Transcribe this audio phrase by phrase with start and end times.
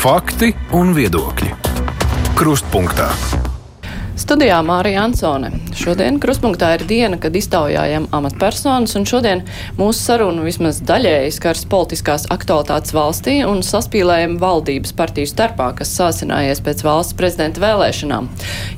[0.00, 1.50] Fakti un viedokļi.
[2.32, 3.10] Krustpunktā.
[4.16, 5.50] Studijā Mārija Ansone.
[5.76, 9.42] Šodien krustpunktā ir diena, kad iztaujājam amatpersonas, un šodien
[9.76, 16.64] mūsu sarunu vismaz daļēji skars politiskās aktualitātes valstī un saspīlējam valdības partiju starpā, kas sāsinājies
[16.64, 18.30] pēc valsts prezidenta vēlēšanām.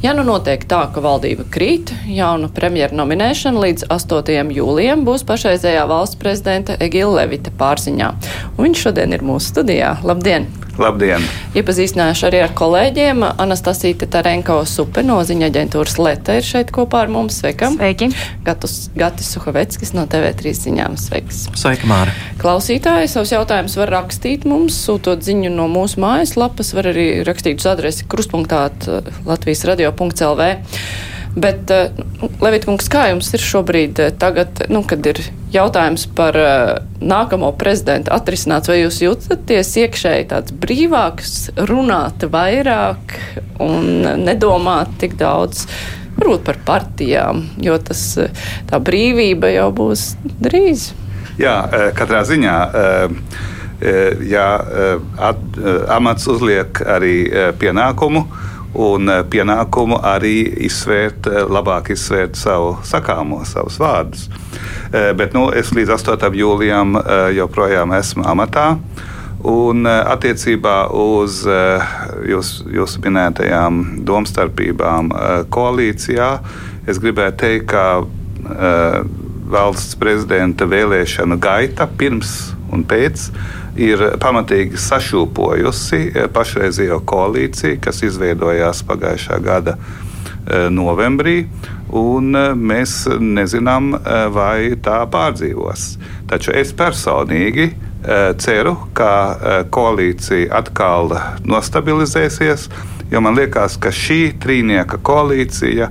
[0.02, 4.50] Ja nu notiek tā, ka valdība krīt, jauna premjera nominēšana līdz 8.
[4.58, 8.10] jūlijam būs pašreizējā valsts prezidenta Egila Levita pārziņā.
[8.56, 9.94] Un viņš šodien ir mūsu studijā.
[10.02, 10.50] Labdien!
[10.80, 11.20] Labdien!
[11.52, 13.20] Iepazīstināšu arī ar kolēģiem.
[13.42, 17.42] Anastasija Tarenko Supe no ziņa aģentūras Leta ir šeit kopā ar mums.
[17.42, 17.68] Sveika!
[17.74, 18.08] Sveiki!
[18.46, 20.96] Gatus, Gatis Suhaveckis no TV3 ziņām.
[21.00, 21.44] Sveiks!
[21.60, 22.16] Sveika, Māra!
[22.40, 27.68] Klausītāji savus jautājumus var rakstīt mums, sūtot ziņu no mūsu mājaslapas, var arī rakstīt uz
[27.68, 28.64] adresi kruspunktā
[29.28, 30.52] Latvijas radio.lv.
[31.32, 35.20] Bet, uh, Levitkungs, kā jums ir šobrīd, uh, tagad, nu, kad ir
[35.54, 43.16] jautājums par uh, nākamo prezidentu atrisināts, vai jūs jūtaties iekšēji tāds brīvāks, runāt vairāk
[43.64, 45.64] un nedomāt tik daudz?
[46.18, 48.04] Varbūt par partijām, jo tas,
[48.68, 50.12] tā brīvība jau būs
[50.44, 50.90] drīz.
[51.40, 51.56] Jā,
[51.96, 52.56] katrā ziņā.
[54.28, 54.46] Ja
[55.96, 57.16] amats uzliek arī
[57.58, 58.26] pienākumu,
[58.74, 64.28] un eh, pienākumu arī izsvērt, eh, labāk izsvērt savu sakāmo, savus vārdus.
[64.92, 66.36] Eh, bet nu, es līdz 8.
[66.36, 66.96] jūlijam
[67.36, 68.76] joprojām esmu amatā.
[69.42, 71.40] Un attiecībā uz
[72.30, 75.10] jūs, jūsu minētajām domstarpībām
[75.50, 76.28] koalīcijā,
[76.86, 78.94] es gribētu teikt, ka
[79.50, 83.32] valsts prezidenta vēlēšanu gaita pirms un pēc
[83.78, 91.46] ir pamatīgi sašūpojusi eh, pašreizējo koalīciju, kas izveidojās pagājušā gada eh, novembrī.
[91.92, 93.92] Un eh, mēs nezinām,
[94.34, 95.86] vai tā pārdzīvos.
[96.30, 97.72] Taču es personīgi
[98.42, 101.12] ceru, ka koalīcija atkal
[101.46, 102.64] nostabilizēsies,
[103.12, 105.86] jo man liekas, ka šī trīnieka koalīcija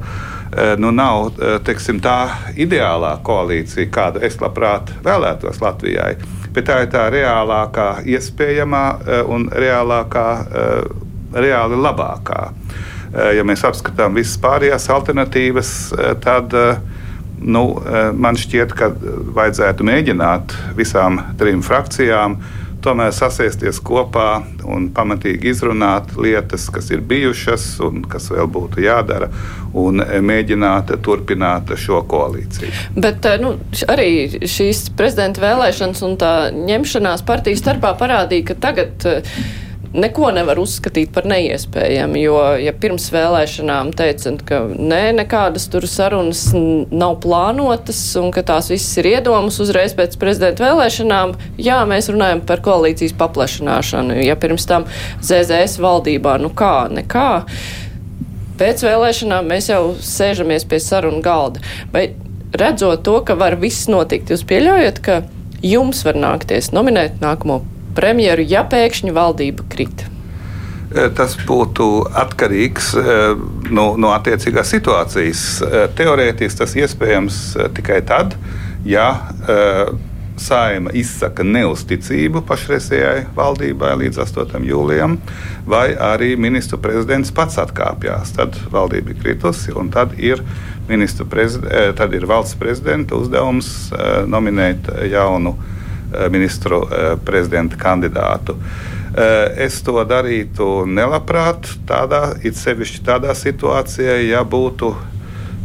[0.83, 2.17] nu, nav teiksim, tā
[2.59, 6.17] ideālā koalīcija, kādu es labprāt vēlētos Latvijai
[6.53, 10.27] bet tā ir tā reālākā, iespējamā eh, un reālākā,
[10.61, 10.87] eh,
[11.45, 12.41] reāli labākā.
[13.11, 15.73] Eh, ja mēs apskatām visas pārējās alternatīvas,
[16.23, 16.55] tad
[17.41, 17.63] nu,
[18.13, 18.91] man šķiet, ka
[19.35, 22.37] vajadzētu mēģināt visām trim frakcijām
[22.83, 29.31] tomēr sasēsties kopā un pamatīgi izrunāt lietas, kas ir bijušas un kas vēl būtu jādara,
[29.77, 32.71] un mēģināt turpināt šo koalīciju.
[32.99, 33.55] Bet eh, nu,
[33.91, 34.11] arī
[34.49, 39.35] šīs prezidenta vēlēšanas un tā ņemšanās partiju starpā parādīja, ka tagad eh,
[39.93, 46.45] neko nevar uzskatīt par neiespējamu, jo, ja pirms vēlēšanām teica, ka nē, nekādas tur sarunas
[46.53, 52.43] nav plānotas un ka tās visas ir iedomas uzreiz pēc prezidenta vēlēšanām, jā, mēs runājam
[52.47, 54.87] par koalīcijas paplašināšanu, ja pirms tam
[55.19, 57.29] ZZS valdībā, nu kā, nekā.
[58.61, 61.63] Pēc vēlēšanām mēs jau sēžamies pie sarunu galda.
[61.91, 62.11] Vai
[62.53, 65.21] redzot to, ka var viss notikt, jūs pieļaujat, ka
[65.65, 67.61] jums var nākties nominēt nākamo
[67.95, 70.11] premjeru, ja pēkšņi valdība krita?
[70.91, 71.87] E, tas būtu
[72.19, 75.43] atkarīgs no, e, nu, no attiecīgās situācijas.
[75.63, 77.41] E, teorētiski tas iespējams
[77.77, 78.35] tikai tad,
[78.87, 79.07] ja
[80.41, 84.63] Saima izsaka neusticību pašreizējai valdībai līdz 8.
[84.65, 85.19] jūlijam,
[85.69, 88.31] vai arī ministru prezidents pats atkāpjas.
[88.39, 90.41] Tad valdība ir kritusi, un tad ir,
[91.99, 93.69] tad ir valsts prezidenta uzdevums
[94.31, 95.77] nominēt jaunu Eh,
[96.31, 98.57] ministru eh, prezidenta kandidātu.
[98.57, 104.93] Eh, es to darītu nelabprāt, tādā, it sevišķi tādā situācijā, ja būtu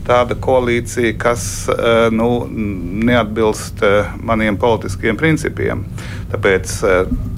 [0.07, 1.67] tāda koalīcija, kas
[2.15, 3.81] nu, neatbilst
[4.23, 5.83] maniem politiskiem principiem.
[6.31, 6.75] Tāpēc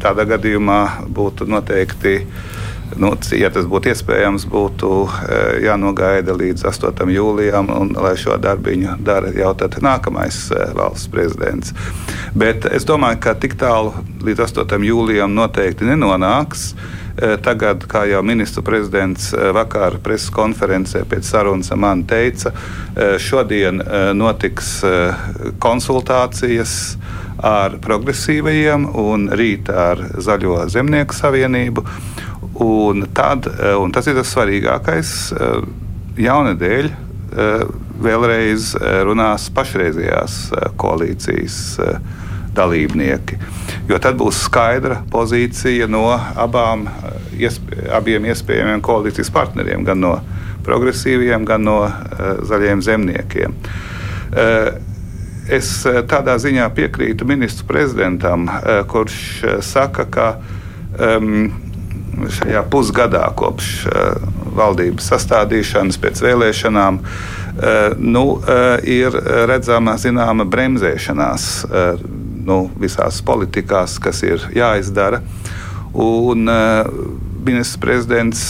[0.03, 2.19] tādā gadījumā būtu noteikti
[2.97, 7.11] Nu, ja tas būtu iespējams, būtu e, jānogaida līdz 8.
[7.13, 9.53] jūlijam, un lai šo darbiņu dara jau
[9.85, 11.75] nākamais e, valsts prezidents.
[12.39, 13.93] Bet es domāju, ka tik tālu
[14.25, 14.81] līdz 8.
[14.89, 16.73] jūlijam noteikti nenonāks.
[17.19, 22.55] E, tagad, kā jau ministra prezidents vakar preses konferencē pēc sarunas man teica,
[23.21, 23.83] šodien
[24.17, 24.79] notiks
[25.61, 26.79] konsultācijas
[27.39, 31.85] ar progresīvajiem un rīt ar Zaļo zemnieku savienību.
[32.59, 35.11] Un, tad, eh, un tas ir tas svarīgākais.
[35.31, 35.67] Eh,
[36.25, 37.63] jaunadēļ eh,
[38.03, 38.73] vēlreiz
[39.07, 40.35] runās pašreizējās
[40.79, 41.57] koalīcijas
[42.55, 43.39] dalībnieki.
[43.91, 46.87] Jo tad būs skaidra pozīcija no abām,
[47.35, 50.13] iespē, abiem iespējamiem koalīcijas partneriem, gan no
[50.67, 51.81] progresīviem, gan no
[52.47, 53.59] zaļiem zemniekiem.
[55.59, 58.47] Es tādā ziņā piekrītu ministru prezidentam,
[58.91, 59.19] kurš
[59.67, 60.29] saka, ka
[61.03, 61.51] um,
[62.39, 63.87] šajā pusgadā kopš
[64.59, 67.01] valdības sastādīšanas pēc vēlēšanām
[67.99, 68.25] nu,
[68.87, 69.17] ir
[69.51, 71.49] redzama zināma bremzēšanās
[72.49, 75.23] nu, visās politikās, kas ir jāizdara.
[75.99, 76.47] Un,
[77.49, 78.43] ministrs prezidents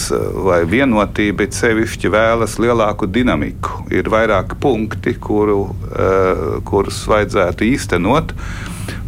[0.44, 3.84] vai vienotība sevišķi vēlas lielāku dinamiku.
[3.94, 5.68] Ir vairāki punkti, kuru,
[6.68, 8.34] kurus vajadzētu īstenot.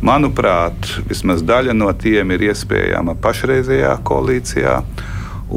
[0.04, 4.76] Manuprāt, vismaz daļa no tiem ir iespējama pašreizējā koalīcijā.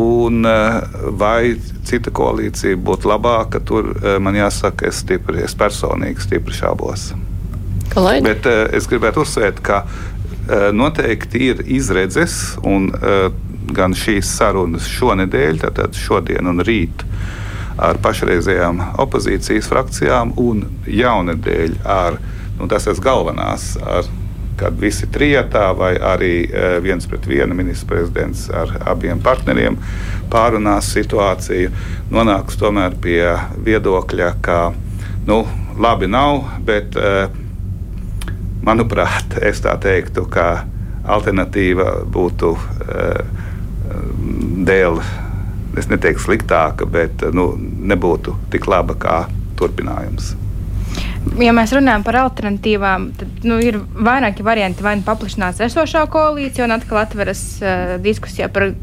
[0.04, 0.42] Un,
[1.22, 1.54] vai
[1.86, 3.92] cita koalīcija būtu labāka, tur
[4.24, 7.12] man jāsaka, es, stipri, es personīgi stipri šaubos.
[7.94, 8.25] Kalaini?
[8.25, 9.84] Bet es gribētu uzsvērt, ka
[10.74, 12.90] noteikti ir izredzes un
[13.74, 17.06] gan šīs sarunas šonadēļ, tātad šodien un rīt
[17.81, 22.19] ar pašreizējām opozīcijas frakcijām, un jaunadēļ ar,
[22.60, 24.10] nu, tas ir galvenās, ar,
[24.60, 26.34] kad visi trijotā vai arī
[26.86, 29.80] viens pret vienu ministrs prezidents ar abiem partneriem
[30.32, 31.72] pārunās situāciju,
[32.14, 33.24] nonāks tomēr pie
[33.66, 34.60] viedokļa, ka,
[35.28, 35.42] nu,
[35.82, 36.98] labi nav, bet,
[38.64, 40.64] manuprāt, es tā teiktu, ka
[41.04, 42.54] alternatīva būtu
[44.70, 45.02] dēļ,
[45.82, 49.18] es neteiktu sliktāka, bet nu, nebūtu tik laba kā
[49.60, 50.34] turpinājums.
[51.40, 54.84] Ja mēs runājam par alternatīvām, tad nu, ir vairāki varianti.
[54.86, 58.74] Vai nu paplašinās esošā koalīcija un atkal atveras uh, diskusija par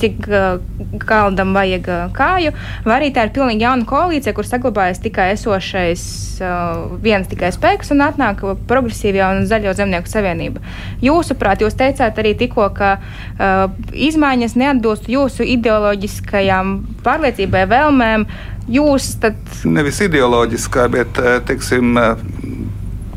[0.00, 0.60] cik uh,
[1.02, 2.54] kaldam vajag uh, kāju,
[2.86, 6.04] vai arī tā ir pilnīgi jauna koalīcija, kur saglabājas tikai esošais
[6.40, 10.62] uh, viens tikai spēks un atnāk progresīvā un zaļo zemnieku savienība.
[11.04, 18.26] Jūsuprāt, jūs teicāt arī tikko, ka uh, izmaiņas neatbilst jūsu ideoloģiskajām pārliecībai, vēlmēm.
[18.70, 19.38] Jūs tad.
[19.66, 21.18] Nevis ideoloģiskā, bet
[21.48, 21.96] teiksim,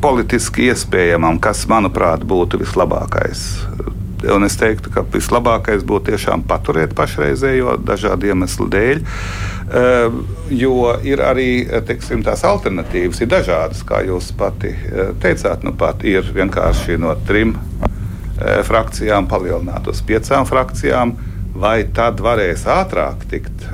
[0.02, 3.44] politiski iespējamam, kas, manuprāt, būtu vislabākais.
[4.34, 9.04] Un es teiktu, ka vislabākais būtu tiešām paturēt pašreizējo dažādu iemeslu dēļ.
[9.04, 10.18] Uh,
[10.50, 14.74] jo ir arī teiksim, tās alternatīvas, ir dažādas, kā jūs pati
[15.24, 15.64] teicāt.
[15.64, 17.56] Nu, pat ir vienkārši no trim
[18.68, 21.14] frakcijām palielināt uz piecām frakcijām,
[21.54, 23.68] vai tad varēs ātrāk tikt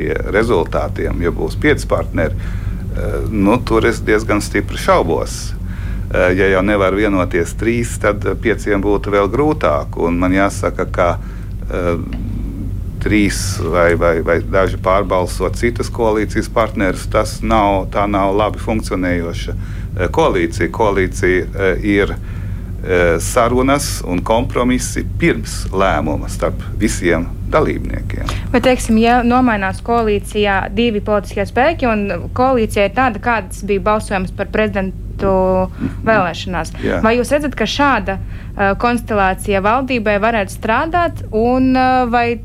[0.00, 2.58] pie rezultātiem, ja būs pieci partneri.
[3.30, 5.52] Nu, tur es diezgan stipri šaubos.
[6.10, 9.94] Eh, ja jau nevar vienoties trīs, tad pieciem būtu vēl grūtāk.
[10.02, 12.00] Un man jāsaka, ka uh,
[13.00, 20.10] trīs vai, vai, vai daži pārbalsot citas koalīcijas partnerus, tas nav, nav labi funkcionējoša eh,
[20.10, 20.72] koalīcija.
[20.74, 22.16] Koalīcija ir
[23.20, 28.30] sarunas un kompromisi pirms lēmuma starp visiem dalībniekiem.
[28.54, 34.32] Bet, teiksim, ja nomainās koalīcijā divi politiskie spēki un koalīcija ir tāda, kāds bija balsojums
[34.36, 36.72] par prezidentu parlamentu vēlēšanās.
[36.82, 37.00] Jā.
[37.04, 42.40] Vai jūs redzat, ka šāda uh, konstelācija valdībai varētu strādāt, un uh, vai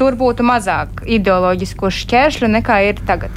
[0.00, 3.34] tur būtu mazāk ideoloģisku šķēršļu nekā ir tagad?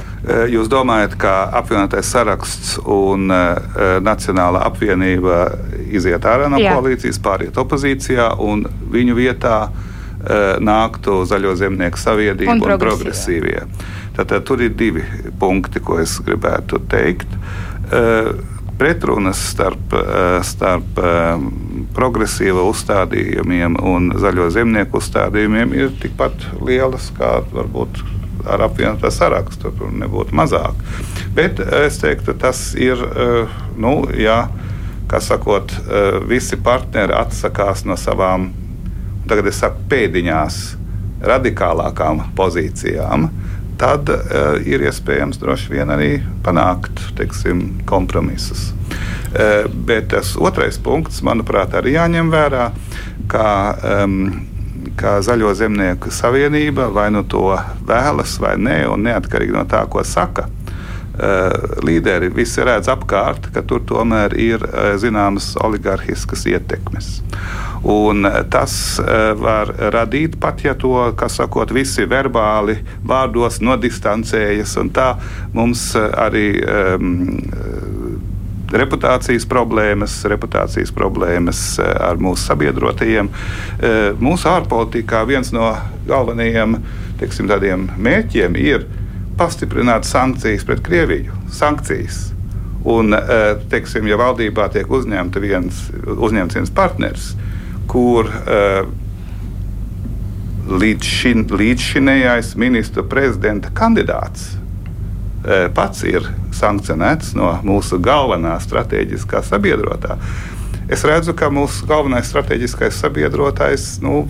[0.50, 3.58] Jūs domājat, ka apvienotais saraksts un uh,
[4.04, 5.42] Nacionāla apvienība
[5.84, 6.72] iziet ārā no Jā.
[6.76, 8.64] koalīcijas, pāriet opozīcijā un
[8.94, 13.60] viņu vietā uh, nāktu Zaļo zemnieku savienība un, un progresīvie.
[14.16, 15.04] Tātad tur ir divi
[15.40, 17.38] punkti, ko es gribētu teikt.
[17.92, 18.32] Uh,
[18.78, 21.38] pretrunas starp, eh, starp eh,
[21.94, 28.02] progresīva uzstādījumiem un zaļo zemnieku uzstādījumiem ir tikpat lielas kā varbūt
[28.50, 29.72] ar apvienotā sarakstu.
[29.78, 30.80] Tur nebūtu mazāk.
[31.36, 33.00] Bet eh, es teiktu, tas ir,
[33.80, 34.44] nu, jā,
[35.08, 35.72] kā sakot,
[36.28, 38.50] visi partneri atsakās no savām,
[39.28, 40.60] tagad es saku, pēdiņās
[41.24, 43.28] radikālākām pozīcijām
[43.80, 46.10] tad uh, ir iespējams droši vien arī
[46.46, 48.68] panākt teiksim, kompromisus.
[48.70, 49.13] Uh,
[49.86, 52.68] bet tas otrais punkts, manuprāt, arī jāņem vērā,
[53.30, 53.46] ka,
[55.00, 57.48] ka Zaļo zemnieku savienība vai nu to
[57.86, 60.48] vēlas vai nē, un neatkarīgi no tā, ko saka.
[61.14, 61.52] Uh,
[61.86, 67.12] līderi visi redz apkārt, ka tur tomēr ir uh, zināmas oligarhiskas ietekmes.
[67.84, 74.78] Un eh, tas eh, var radīt pat, ja to, kas sakot, visi verbāli vārdos nodistancējas.
[74.96, 75.10] Tā
[75.52, 77.10] mums eh, arī um,
[78.74, 83.30] reputācijas problēmas, reputācijas problēmas ar mūsu sabiedrotajiem.
[84.22, 85.70] Mūsu ārpolitikā viens no
[86.08, 86.78] galvenajiem
[87.20, 87.48] teiksim,
[87.96, 88.86] mērķiem ir
[89.38, 91.36] pastiprināt sankcijas pret Krieviju.
[91.52, 92.30] Sankcijas.
[92.84, 93.16] Un,
[93.72, 94.90] teiksim, ja valdībā tiek
[95.40, 97.30] viens, uzņemts viens partners,
[97.88, 98.28] kur
[100.68, 104.54] līdz šin, līdzšinējais ministra prezidenta kandidāts
[105.76, 110.18] pats ir sankcionēts no mūsu galvenā strateģiskā sabiedrotā.
[110.88, 114.26] Es redzu, ka mūsu galvenais strateģiskais sabiedrotais nu,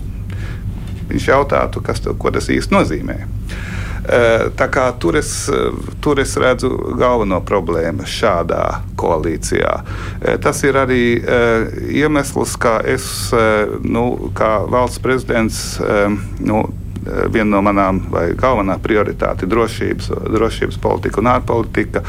[1.11, 3.17] jautātu, kas, ko tas īsti nozīmē.
[4.55, 5.31] Tā kā tur es,
[6.03, 6.69] tur es redzu
[6.99, 8.61] galveno problēmu šādā
[8.99, 9.71] koalīcijā.
[10.43, 11.03] Tas ir arī
[11.89, 13.07] iemesls, kā es,
[13.81, 14.05] nu,
[14.37, 15.61] kā valsts prezidents,
[16.39, 16.67] nu,
[17.33, 22.03] viena no manām vai galvenā prioritāte ir drošības, drošības politika un ārpolitika.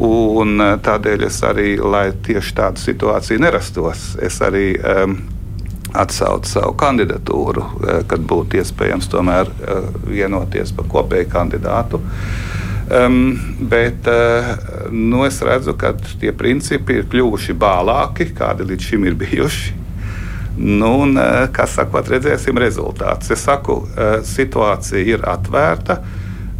[0.00, 5.18] Un tādēļ es arī, lai tieši tāda situācija nerastos, es arī um,
[5.94, 12.02] atsaukt savu kandidatūru, eh, kad būtu iespējams tomēr eh, vienoties par kopēju kandidātu.
[12.90, 13.36] Um,
[13.70, 14.48] bet uh,
[14.90, 19.76] nu es redzu, ka tie principi ir kļuvuši bālāki, kādi līdz šim ir bijuši.
[20.56, 23.30] Nu, un, uh, kas saka, redzēsim rezultātus.
[23.36, 26.00] Es saku, uh, situācija ir atvērta.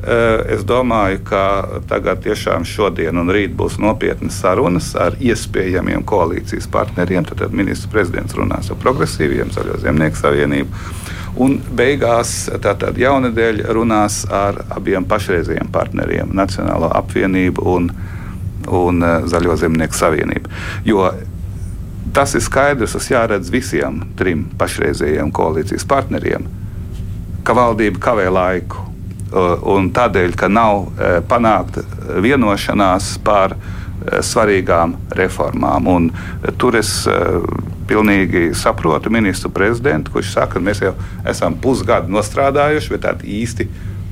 [0.00, 1.42] Eh, es domāju, ka
[1.88, 7.26] tagad tiešām šodien un rīt būs nopietnas sarunas ar iespējamiem koalīcijas partneriem.
[7.28, 10.84] Tad, tad ministrs prezidents runās ar progresīviem, Zaļo zemnieku savienību.
[11.44, 17.92] Un beigās tātad jaunadēļ runās ar abiem pašreizējiem partneriem- Nacionālo apvienību un,
[18.66, 20.54] un eh, Zaļo zemnieku savienību.
[20.88, 21.10] Jo
[22.14, 26.46] tas ir skaidrs, tas jāredz visiem trim pašreizējiem koalīcijas partneriem,
[27.44, 28.90] ka valdība kavē laiku
[29.30, 31.84] Uh, un tādēļ, ka nav uh, panākta
[32.18, 35.86] vienošanās par uh, svarīgām reformām.
[35.86, 36.08] Un
[36.58, 36.90] tur es
[37.86, 40.96] pilnīgi saprotu ministru prezidentu, kurš saka, ka mēs jau
[41.30, 43.68] esam pusgadu nostrādājuši, bet tādi īsti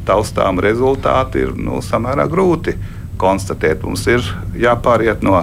[0.06, 2.76] taustām rezultāti ir nu, samērā grūti
[3.18, 3.82] konstatēt.
[3.82, 4.22] Mums ir
[4.54, 5.40] jāpāriet no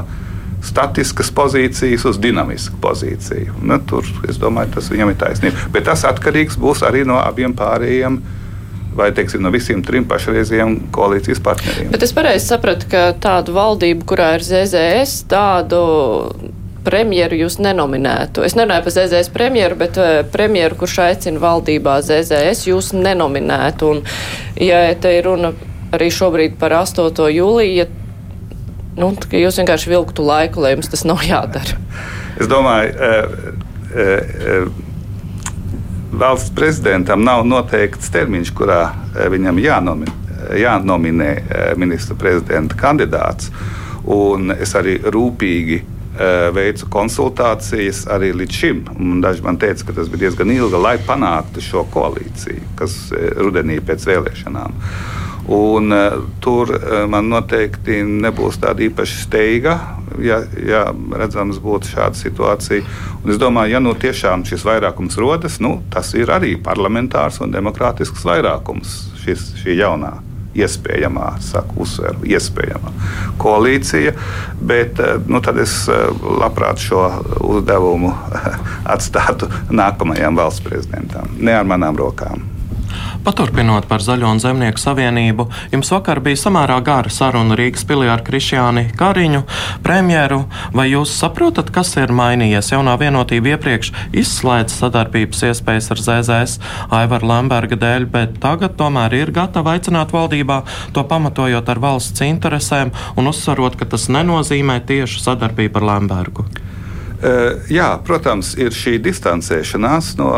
[0.65, 3.59] statiskas pozīcijas uz dinamisku pozīciju.
[3.65, 5.69] Nu, tur es domāju, tas viņam ir taisnība.
[5.73, 8.19] Bet tas atkarīgs būs arī no abiem pārējiem
[8.95, 11.89] vai teiksim, no visiem trim pašreizējiem koalīcijas partneriem.
[11.91, 15.81] Bet es pareizi sapratu, ka tādu valdību, kurā ir ZZS, tādu
[16.85, 18.45] premjeru jūs nenominētu.
[18.45, 23.91] Es nerunāju par ZZS premjeru, bet uh, premjeru, kurš aicina valdībā ZZS, jūs nenominētu.
[23.91, 24.03] Un,
[24.61, 25.51] ja te ir runa
[25.95, 27.09] arī šobrīd par 8.
[27.35, 27.89] jūliju, ja,
[28.99, 31.79] nu, ka jūs vienkārši vilktu laiku, lai jums tas nav jādara.
[32.39, 33.55] Es domāju, uh,
[33.95, 34.83] uh,
[36.15, 38.83] valsts prezidentam nav noteikts termiņš, kurā
[39.31, 40.13] viņam jānominē,
[40.61, 41.31] jānominē
[41.79, 43.51] ministra prezidenta kandidāts.
[44.05, 45.81] Un es arī rūpīgi
[46.55, 48.83] veicu konsultācijas arī līdz šim.
[49.23, 52.95] Daži man teica, ka tas bija diezgan ilgi, lai panāktu šo koalīciju, kas
[53.41, 54.77] rudenī pēc vēlēšanām.
[55.47, 59.75] Un, uh, tur uh, man noteikti nebūs tāda īpaša steiga,
[60.17, 62.85] ja, ja redzams būtu šāda situācija.
[63.21, 67.53] Un es domāju, ja nu tiešām šis vairākums rodas, nu, tas ir arī parlamentārs un
[67.53, 70.15] demokrātisks vairākums, šis, šī jaunā.
[70.55, 72.93] Iespējamā, saku, uzsveru, iespējamā
[73.43, 74.13] koalīcija,
[74.63, 75.75] bet uh, nu, tad es
[76.23, 77.03] labprāt šo
[77.43, 78.15] uzdevumu
[78.95, 82.54] atstātu nākamajam valsts prezidentam, ne ar manām rokām.
[83.25, 88.21] Paturpinot par Zaļo un Zemnieku savienību, jums vakar bija samērā gara saruna Rīgas pilī ar
[88.25, 89.41] Krišjāni Kariņu,
[89.85, 90.43] premjeru.
[90.75, 92.69] Vai jūs saprotat, kas ir mainījies?
[92.75, 96.59] Jaunā vienotība iepriekš izslēdz sadarbības iespējas ar ZZS
[96.99, 100.61] Aivara Lemberga dēļ, bet tagad tomēr ir gatava aicināt valdībā,
[100.93, 106.49] to pamatojot ar valsts interesēm un uzsverot, ka tas nenozīmē tiešu sadarbību ar Lembergu.
[107.23, 110.29] Eh, jā, protams, ir šī distancēšanās no,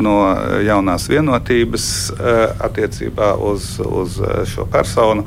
[0.00, 0.16] no
[0.64, 5.26] jaunās vienotības eh, attiecībā uz, uz eh, šo personu.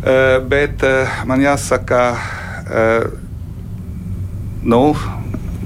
[0.00, 0.80] Bet
[1.28, 1.98] man jāsaka,
[4.64, 4.78] nu,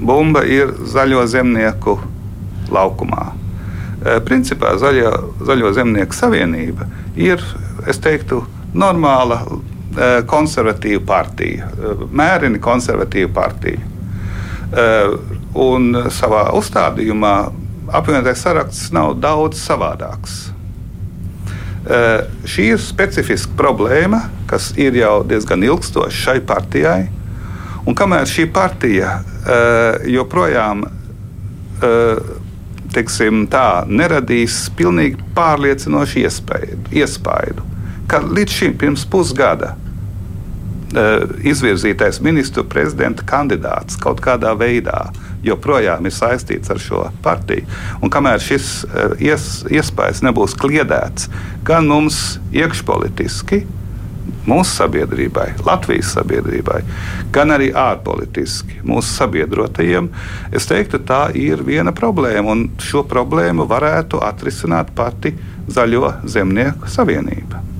[0.03, 1.95] bumba ir zaļo zemnieku
[2.75, 3.29] laukumā.
[4.27, 7.47] Principā zaļo, zaļo zemnieku savienība ir,
[7.87, 8.43] es teiktu,
[8.75, 9.39] normāla
[10.27, 11.71] konservatīva partija,
[12.11, 13.94] mēreni konservatīva partija.
[14.75, 15.13] Eh,
[15.55, 17.35] un savā uzstādījumā
[17.95, 20.49] apvienotais saraksts nav daudz savādāks.
[21.85, 27.05] Eh, šī ir specifiska problēma, kas ir jau diezgan ilgstoša šai partijai.
[27.87, 30.87] Un kamēr šī partija eh, joprojām
[32.95, 37.65] teiksim, tā, neradīs pilnīgi pārliecinošu iespēju, iespaidu,
[38.09, 39.75] ka līdz šim, pirms pusgada,
[41.45, 45.09] izvirzītais ministru prezidenta kandidāts kaut kādā veidā
[45.45, 47.67] joprojām ir saistīts ar šo partiju.
[48.03, 51.31] Un kamēr šis eh, ies, iespējas nebūs kliedēts
[51.67, 53.65] gan mums iekšpolitiski,
[54.49, 56.81] mūsu sabiedrībai, Latvijas sabiedrībai,
[57.33, 60.11] gan arī ārpolitiski mūsu sabiedrotajiem,
[60.53, 62.55] es teiktu, tā ir viena problēma.
[62.55, 65.35] Un šo problēmu varētu atrisināt pati
[65.65, 67.74] Zaļo zemnieku savienība.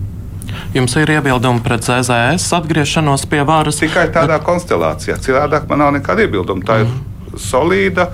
[0.75, 3.81] Jums ir iebildumi pret ZZS atgriešanos pie varas.
[3.83, 4.47] Tikai tādā bet...
[4.47, 5.19] konstelācijā.
[5.23, 6.65] Citādi man nav nekāda iebilduma.
[6.67, 6.85] Tā mm.
[6.85, 7.43] ir mhm.
[7.47, 8.09] solīda,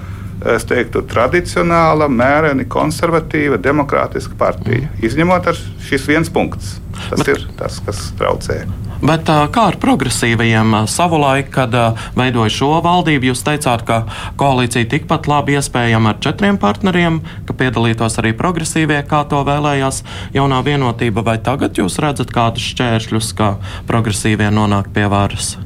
[0.56, 4.86] es teiktu, tradicionāla, mēreni konservatīva, demokrātiska partija.
[4.86, 5.02] Mm.
[5.10, 6.78] Izņemot ar šis viens punkts.
[7.08, 7.34] Tas Bet...
[7.34, 8.62] ir tas, kas traucē.
[9.00, 11.72] Bet kā ar progresīvajiem savulaik, kad
[12.18, 14.02] veidoja šo valdību, jūs teicāt, ka
[14.40, 20.02] koalīcija tikpat labi iespējama ar četriem partneriem, ka piedalītos arī progresīvie, kā to vēlējās
[20.36, 23.54] jaunā vienotība, vai tagad jūs redzat kādus šķēršļus, kā
[23.88, 25.56] progresīvie nonāk pie varas?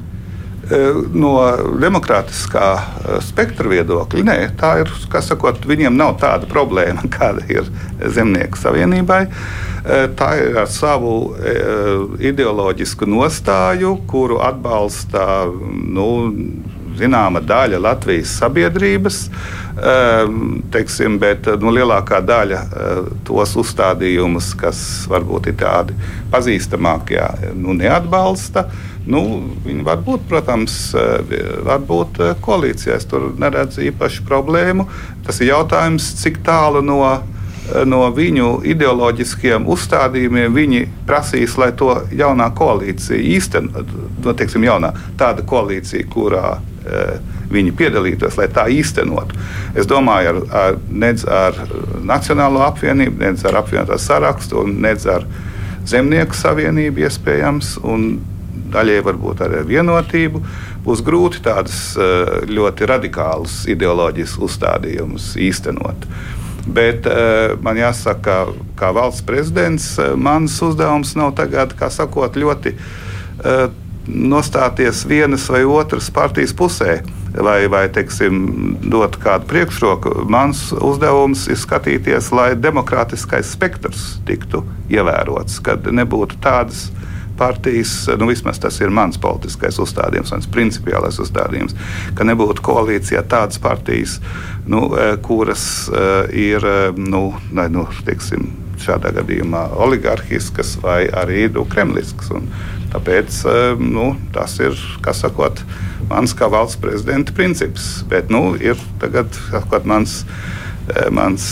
[0.65, 1.31] No
[1.77, 2.69] demokrātiskā
[3.21, 7.69] spektra viedokļa, nē, tā ir, kas sakot, viņiem nav tāda problēma, kāda ir
[8.01, 9.25] Zemnieku savienībai.
[10.17, 11.35] Tā ir ar savu
[12.17, 16.07] ideoloģisku nostāju, kuru atbalsta nu,
[16.97, 19.19] zināma daļa Latvijas sabiedrības,
[20.73, 22.61] teiksim, bet nu, lielākā daļa
[23.27, 24.81] tos uzstādījumus, kas
[25.11, 25.97] varbūt ir tādi
[26.33, 27.21] pazīstamākie,
[27.59, 28.69] nu, neatbalsta.
[29.05, 29.21] Nu,
[29.65, 30.75] viņi var būt, protams,
[31.65, 32.97] var būt koalīcijā.
[32.97, 34.87] Es tur neredzu īpašu problēmu.
[35.27, 37.01] Tas ir jautājums, cik tālu no
[37.89, 43.89] no viņu ideoloģiskiem uzstādījumiem viņi prasīs, lai to jaunā koalīcija īstenot,
[44.21, 46.59] no, teiksim, jaunā, tāda koalīcija, kurā
[47.51, 49.37] viņi piedalītos, lai tā īstenotu.
[49.77, 51.57] Es domāju, ar, ar, nedz ar
[52.05, 55.25] Nacionālo apvienību, nedz ar apvienotā sarakstu, nedz ar
[55.85, 57.75] Zemnieku savienību iespējams.
[58.75, 60.41] Daļai varbūt arī ar vienotību
[60.85, 62.07] būs grūti tādus e,
[62.51, 66.09] ļoti radikālus ideoloģiskus uzstādījumus īstenot.
[66.65, 72.73] Bet uh, man jāsaka, kā valsts prezidents, uh, mans uzdevums nav tagad, kā sakot, ļoti
[74.07, 77.03] nostāties vienas vai otras partijas pusē.
[77.35, 80.21] Vai, vai teiksim, dot kādu priekšroku.
[80.31, 86.85] Mans uzdevums ir skatīties, lai demokrātiskais spektrs tiktu ievērots, kad nebūtu tādas
[87.37, 91.75] partijas, nu vismaz tas ir mans politiskais uzstādījums, mans principiālais uzstādījums,
[92.17, 94.19] ka nebūtu koalīcijā tādas partijas,
[94.67, 98.47] nu, eh, kuras uh, ir eh, nu, ne, nu, teiksim,
[98.81, 102.33] šādā gadījumā oligarhiskas vai arī nu, kremliskas.
[102.95, 103.37] Tāpēc
[103.81, 105.59] nu, tas ir, kas sakot,
[106.07, 108.05] mans kā valsts prezidenta princips.
[108.11, 110.21] Bet nu, ir tagad sakot, mans
[111.09, 111.45] mans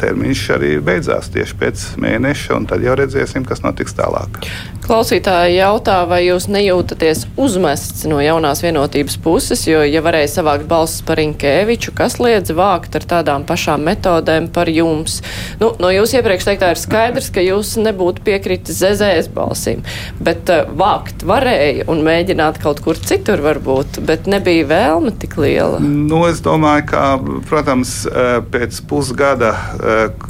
[0.00, 4.40] termiņš arī beidzās tieši pēc mēneša, un tad jau redzēsim, kas notiks tālāk.
[4.90, 11.04] Klausītāji jautā, vai jūs nejūtaties uzmests no jaunās vienotības puses, jo, ja varēja savākt balsis
[11.06, 15.20] par Inkēviču, kas liedz vākt ar tādām pašām metodēm par jums?
[15.60, 19.84] Nu, no jūs iepriekš teiktā ir skaidrs, ka jūs nebūtu piekritis ZZS balsīm,
[20.18, 25.78] bet uh, vākt varēja un mēģināt kaut kur citur varbūt, bet nebija vēlme tik liela.
[25.78, 27.04] Nu, es domāju, ka,
[27.46, 30.28] protams, eh, pēc pusgada uh,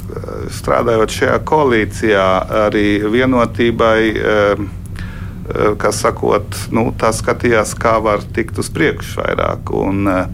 [0.53, 2.29] strādājot šajā koalīcijā,
[2.67, 3.99] arī vienotībai,
[4.51, 4.61] eh,
[5.49, 9.75] eh, kas sakot, nu, tā skatījās, kā var tikt uz priekšu vairāk.
[9.83, 10.25] Un, eh,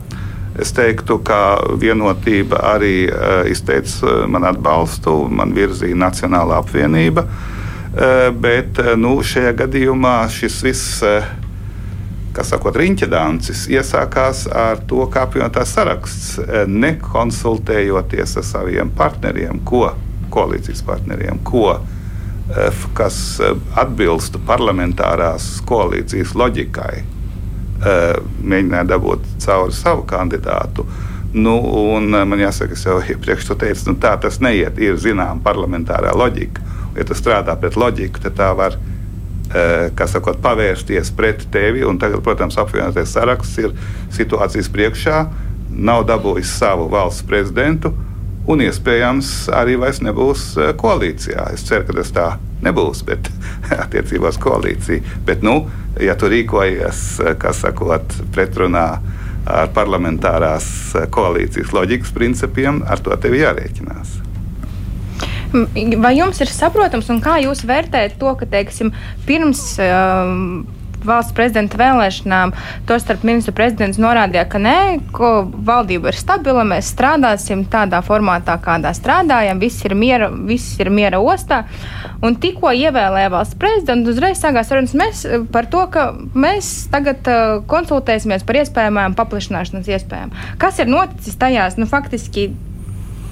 [0.57, 3.11] Es teiktu, ka vienotība arī
[3.45, 7.27] izteica man atbalstu, man virzīja Nacionāla apvienība.
[8.41, 11.03] Bet nu, šajā gadījumā šis viss
[12.33, 19.91] kas sakot, riņķedāncis iesākās ar to, kā apvienotās saraksts, nekonsultējoties ar saviem partneriem, ko
[20.33, 21.79] koalīcijas partneriem, ko,
[22.97, 30.87] kas eh, atbilstu parlamentārās koalīcijas loģikai, eh, mēģināja dabūt cauri savu kandidātu.
[31.37, 31.57] Nu,
[31.99, 34.79] man jāsaka, es jau iepriekš teicu, nu, tā tas neiet.
[34.79, 36.63] Ir zināma parlamentārā loģika.
[36.97, 38.79] Ja tu strādā pret loģiku, tad tā var
[39.47, 41.83] sakot, pavērsties pret tevi.
[42.01, 43.75] Tagad, protams, apvienotais saraksts ir
[44.15, 45.19] situācijas priekšā,
[45.71, 47.93] nav dabūjis savu valsts prezidentu
[48.47, 51.49] un iespējams arī vairs nebūs e, koalīcijā.
[51.55, 52.27] Es ceru, ka tas tā
[52.63, 53.29] nebūs, bet
[53.83, 55.17] attiecībā uz koalīciju.
[55.27, 55.59] Bet, nu,
[56.03, 58.87] ja tu rīkojies, e, kas sakot, pretrunā
[59.47, 64.15] ar parlamentārās e, koalīcijas loģikas principiem, ar to tev jārēķinās.
[66.03, 68.91] Vai jums ir saprotams, un kā jūs vērtējat to, ka, teiksim,
[69.27, 70.65] pirms um,
[71.07, 72.53] valsts prezidenta vēlēšanām,
[72.89, 74.77] tostarp ministru prezidents norādīja, ka nē,
[75.15, 80.91] ko valdība ir stabila, mēs strādāsim tādā formātā, kādā strādājam, viss ir miera, viss ir
[80.93, 81.63] miera ostā.
[82.25, 87.59] Un tikko ievēlēja valsts prezidentu, uzreiz sākās sarunas eh, par to, ka mēs tagad uh,
[87.69, 90.33] konsultēsimies par iespējamām paplašināšanas iespējām.
[90.61, 92.49] Kas ir noticis tajās, nu, faktiski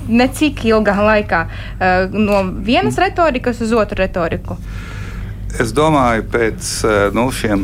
[0.05, 4.59] necik ilgā laikā uh, no vienas retorikas uz otru retoriku?
[5.55, 7.61] Es domāju, pēc, eh, nu, šiem,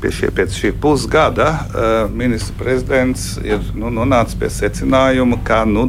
[0.00, 5.88] pie šie, pēc šī pusgada uh, ministrs prezidents ir nu, nonācis pie secinājuma, ka nu,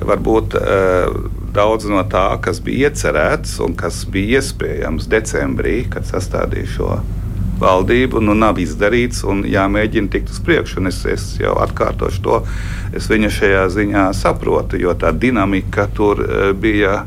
[0.00, 1.18] varbūt uh,
[1.54, 6.88] daudz no tā, kas bija iecerēts un kas bija iespējams decembrī, kad sastādīja šo
[7.60, 10.82] valdību nu, nav izdarīts un jāmēģina tikt uz priekšu.
[10.90, 12.40] Es, es jau atkārtošu to.
[12.96, 16.24] Es viņu šajā ziņā saprotu, jo tā dinamika tur
[16.58, 17.04] bija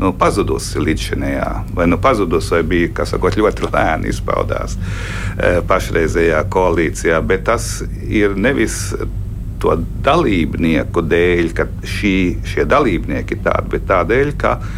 [0.00, 6.44] nu, pazudusi līdz šinējā, vai nu pazudusi, vai bija sakot, ļoti lēni izpaudās e, pašreizējā
[6.52, 7.20] koalīcijā.
[7.26, 7.74] Bet tas
[8.08, 8.94] ir nevis
[9.62, 12.16] to dalībnieku dēļ, ka šī,
[12.50, 14.72] šie dalībnieki ir tādi, bet tādēļ, ka uh,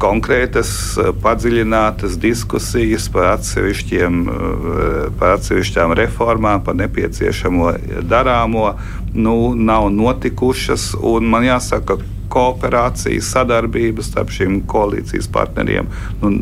[0.00, 0.70] konkrētas,
[1.20, 7.74] padziļinātas diskusijas par, uh, par atsevišķām reformām, par nepieciešamo
[8.08, 8.70] darāmo,
[9.12, 10.94] nu, nav notikušas.
[11.20, 11.98] Man jāsaka,
[12.30, 15.90] kooperācija, sadarbība starp šiem koalīcijas partneriem
[16.22, 16.32] nu,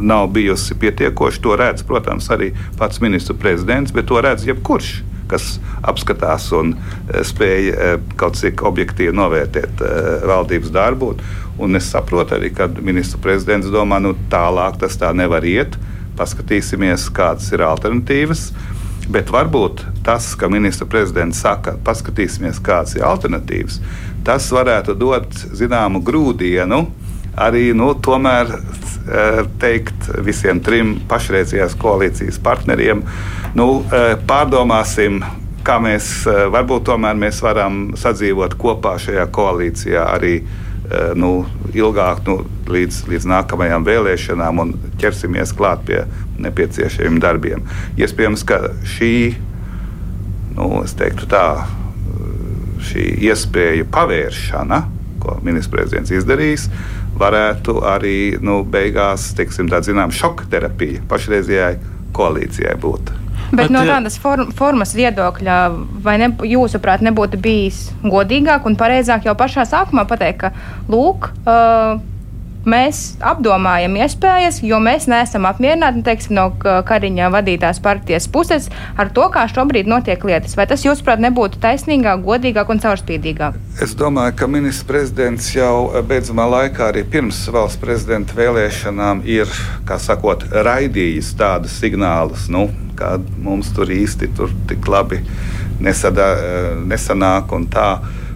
[0.00, 1.42] nav bijusi pietiekoša.
[1.44, 7.22] To redz, protams, arī pats ministru prezidents, bet to redz jebkurš kas apskatās un e,
[7.26, 9.92] spēj e, kaut cik objektīvi novērtēt e,
[10.26, 11.12] valdības darbu.
[11.60, 15.76] Un es saprotu arī, ka ministra prezidents domā, nu tālāk tas tā nevar iet.
[16.18, 18.48] Paskatīsimies, kādas ir alternatīvas.
[19.10, 23.80] Bet varbūt tas, ka ministra prezidents saka, paskatīsimies, kādas ir alternatīvas,
[24.24, 26.84] tas varētu dot zināmu grūdienu
[27.40, 33.04] arī nu, tomēr eh, teikt visiem trim pašreizējās koalīcijas partneriem,
[33.58, 35.20] nu, eh, pārdomāsim,
[35.66, 40.40] kā mēs eh, varbūt tomēr mēs varam sadzīvot kopā šajā koalīcijā arī
[41.14, 46.00] nu, ilgāk, nu, līdz, līdz nākamajām vēlēšanām un ķersimies klāt pie
[46.42, 47.62] nepieciešamiem darbiem.
[47.94, 48.58] Iespējams, ka
[48.96, 49.12] šī,
[50.56, 51.44] nu, es teiktu tā,
[52.84, 54.80] šī iespēja pavēršana,
[55.20, 56.68] ko ministrs prezidents izdarījis,
[57.20, 61.74] varētu arī nu, beigās, teiksim, tāda zināmā šoka terapija pašreizējai
[62.16, 63.12] koalīcijai būt.
[63.50, 65.56] Bet, Bet no tādas form, formas viedokļa,
[66.04, 70.52] vai ne, jūsuprāt, nebūtu bijis godīgāk un pareizāk jau pašā sākumā pateikt, ka,
[70.92, 71.98] lūk, uh,
[72.68, 78.68] mēs apdomājam iespējas, jo mēs neesam apmierināti teiksim, no Kariņa vadītās partijas puses
[79.00, 80.56] ar to, kā šobrīd notiek lietas.
[80.58, 83.58] Vai tas, jūsuprāt, nebūtu taisnīgāk, godīgāk un caurspīdīgāk?
[83.84, 89.50] Es domāju, ka ministrs prezidents jau beidzamā laikā, arī pirms valsts prezidenta vēlēšanām, ir
[90.00, 95.20] sakot, raidījis tādus signālus, nu, ka mums tur īsti tur tik labi
[95.80, 96.32] nesadā,
[96.88, 97.90] nesanāk un tā.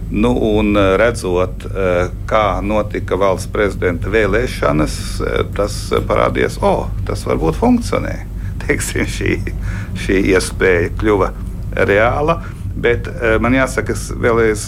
[0.09, 6.91] Nu, un eh, redzot, eh, kā notika valsts prezidenta vēlēšanas, eh, tas parādījās, ka oh,
[7.07, 8.13] tas varbūt funkcionē.
[8.65, 9.39] Teiksim, šī,
[10.05, 11.31] šī iespēja kļuva
[11.89, 12.41] reāla.
[12.75, 13.07] Bet
[13.39, 14.65] man jāsaka, es vēlreiz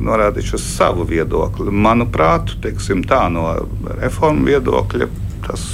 [0.00, 1.68] norādīšu savu viedokli.
[1.68, 3.42] Manuprāt, teiksim, tā no
[3.98, 5.10] reformu viedokļa
[5.44, 5.66] tas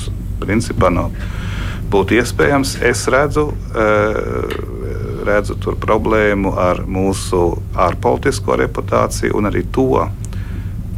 [0.43, 1.15] principā nav
[1.95, 2.75] būtu iespējams.
[2.91, 3.53] Es redzu,
[5.27, 7.43] redzu tur problēmu ar mūsu
[7.77, 10.07] ārpolitisko reputāciju un arī to,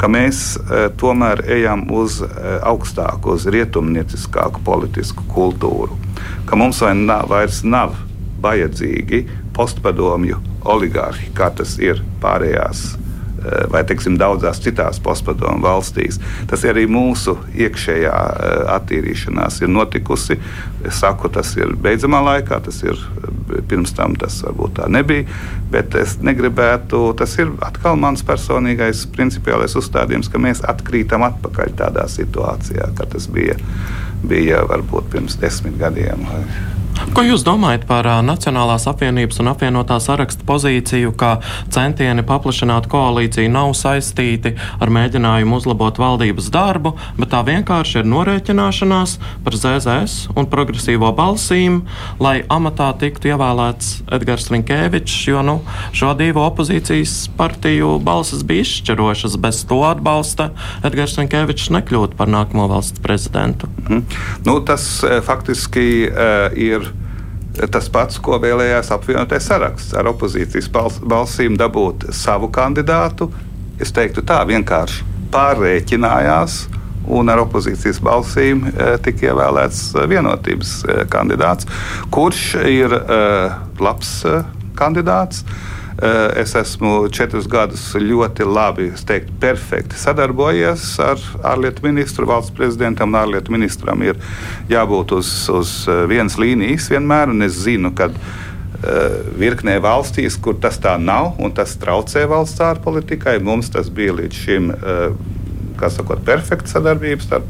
[0.00, 2.30] ka mēs e, tomēr ejam uz e,
[2.66, 5.98] augstāku, uz rietumnieciskāku politisku kultūru,
[6.46, 7.94] ka mums vairs nav
[8.42, 9.22] vajadzīgi
[9.54, 13.01] postpadomju oligārhi, kā tas ir pārējās
[13.72, 16.18] vai teiksim, daudzās citās postpadomu valstīs.
[16.50, 20.38] Tas arī mūsu iekšējā eh, attīrīšanās ir notikusi.
[20.86, 25.26] Es saku, tas ir beidzamā laikā, tas ir eh, pirms tam tas varbūt tā nebija.
[25.72, 32.06] Bet es negribētu, tas ir atkal mans personīgais principiālais uzstādījums, ka mēs atkrītam atpakaļ tādā
[32.10, 33.56] situācijā, kā tas bija,
[34.26, 36.26] bija varbūt pirms desmit gadiem.
[36.28, 36.44] Vai,
[37.12, 41.34] Ko jūs domājat par Nacionālās apvienības un apvienotā saraksta pozīciju, ka
[41.68, 49.18] centieni paplašināt koalīciju nav saistīti ar mēģinājumu uzlabot valdības darbu, bet tā vienkārši ir norēķināšanās
[49.44, 51.82] par ZZS un progresīvo balsīm,
[52.16, 55.58] lai amatā tiktu ievēlēts Edgars Rinkēvičs, jo nu,
[55.92, 59.36] šo divu opozīcijas partiju balsis bija izšķirošas.
[59.44, 60.48] Bez to atbalsta
[60.80, 63.68] Edgars Rinkēvičs nekļūtu par nākamo valsts prezidentu.
[63.84, 64.02] Mm.
[64.48, 64.88] Nu, tas
[65.28, 66.88] faktiski uh, ir
[67.72, 73.30] tas pats, ko vēlējās apvienotais saraksts ar opozīcijas balsīm dabūt savu kandidātu.
[73.82, 76.62] Es teiktu, tā vienkārši pārrēķinājās.
[77.12, 81.66] Un ar opozīcijas balsīm e, tika ievēlēts e, vienotības e, kandidāts,
[82.14, 82.94] kurš ir
[83.82, 84.12] labs
[84.78, 85.42] kandidāts.
[85.42, 85.71] Eh,
[86.40, 91.20] es esmu četrus gadus ļoti labi, teiktu, perfekti sadarbojies ar
[91.52, 92.26] ārlietu ministru.
[92.28, 94.16] Valsts prezidentam un ārlietu ministram ir
[94.72, 97.34] jābūt uz, uz eh, vienas līnijas vienmēr.
[97.42, 98.16] Es zinu, ka uh,
[99.38, 104.42] virknē valstīs, kur tas tā nav un tas traucē valsts ārpolitikai, mums tas bija līdz
[104.44, 104.72] šim.
[105.80, 107.48] Kā sakot, perfekta sadarbība starp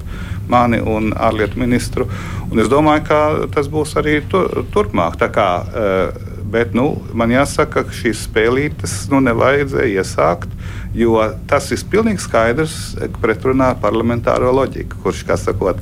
[0.48, 2.06] mani un ārlietu ministru.
[2.50, 3.20] Un es domāju, ka
[3.52, 5.18] tas būs arī tur, turpmāk.
[5.20, 6.86] Tā kā, uh, Bet nu,
[7.16, 10.52] man jāsaka, ka šīs spēlītes nu, nevajadzēja iesākt,
[10.92, 11.16] jo
[11.48, 12.74] tas ir pilnīgi skaidrs
[13.22, 15.80] pretrunā ar parlamentāro loģiku, kurš, kā sakot,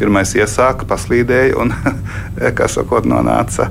[0.00, 1.74] pirmais iesāka, paslīdēja un,
[2.58, 3.68] kā sakot, nonāca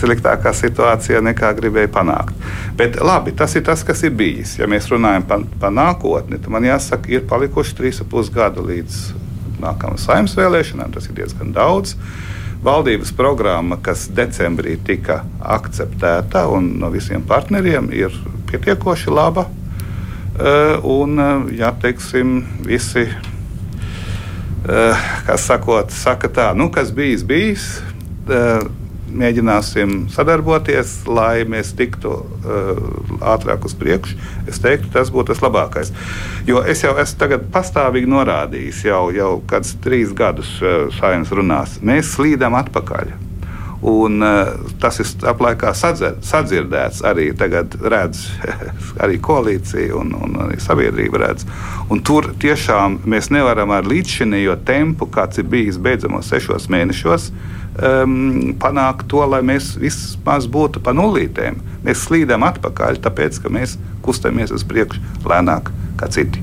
[0.00, 2.34] sliktākā situācijā nekā gribēja panākt.
[2.78, 4.56] Bet labi, tas ir tas, kas ir bijis.
[4.58, 8.66] Ja mēs runājam par pa nākotni, tad man jāsaka, ir palikuši trīs ap pus gadu
[8.66, 9.02] līdz
[9.62, 10.94] nākamajām saimnes vēlēšanām.
[10.94, 11.94] Tas ir diezgan daudz.
[12.64, 18.14] Valdības programma, kas decembrī tika akceptēta un no visiem partneriem, ir
[18.48, 19.46] pietiekoši laba.
[20.34, 23.08] Eh, un, eh, ja teiksim, visi
[24.64, 24.96] Eh,
[25.26, 27.64] kas sakot, saka tā, nu, kas bijis, bijis.
[29.14, 32.80] Eh, mēģināsim sadarboties, lai mēs tiktu uh,
[33.22, 34.16] ātrāk uz priekšu.
[34.50, 35.92] Es teiktu, tas būtu tas labākais.
[36.46, 42.14] Jo es jau esmu pastāvīgi norādījis, jau, jau kādus trīs gadus uh, saimnes runās, mēs
[42.16, 43.23] slīdam atpakaļ.
[43.84, 47.02] Un, uh, tas ir aplēkā sadzirdēts.
[47.04, 48.22] Arī tagad redz
[49.04, 51.44] arī koalīcija un, un arī sabiedrība redz.
[51.92, 57.28] Un tur tiešām mēs nevaram ar līdzšinējo tempu, kāds ir bijis beidzamos sešos mēnešos,
[57.76, 61.60] um, panākt to, lai mēs vismaz būtu pa nulītēm.
[61.84, 65.68] Mēs slīdam atpakaļ, tāpēc ka mēs kustamies uz priekšu lēnāk
[66.00, 66.40] kā citi.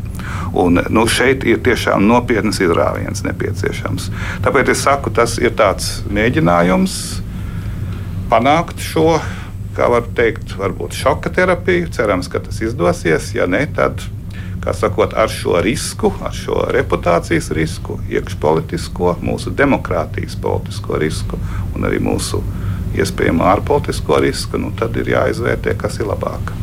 [0.54, 4.12] Un, nu, šeit ir tiešām nopietnas izrāviens nepieciešams.
[4.46, 7.02] Tāpēc es saku, tas ir tāds mēģinājums
[8.32, 9.20] panākt šo,
[9.76, 11.92] kā var teikt, varbūt šoka terapiju.
[11.92, 13.34] Cerams, ka tas izdosies.
[13.36, 14.04] Ja ne, tad
[14.78, 21.40] sakot, ar šo risku, ar šo reputācijas risku, iekšpolitisko, mūsu demokrātijas politisko risku
[21.76, 22.44] un arī mūsu
[22.96, 26.54] iespējamo ārpolitisko risku, nu, tad ir jāizvērtē, kas ir labāk.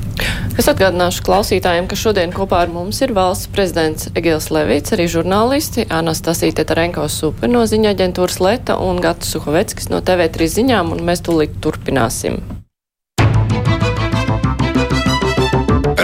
[0.59, 5.87] Es atgādināšu klausītājiem, ka šodien kopā ar mums ir valsts prezidents Egils Levits, arī žurnālisti
[5.95, 11.23] Anastasija Tetarenko Super no ziņa aģentūras Leta un Gats Suhoveckis no TV3 ziņām, un mēs
[11.27, 12.43] tūlīt turpināsim.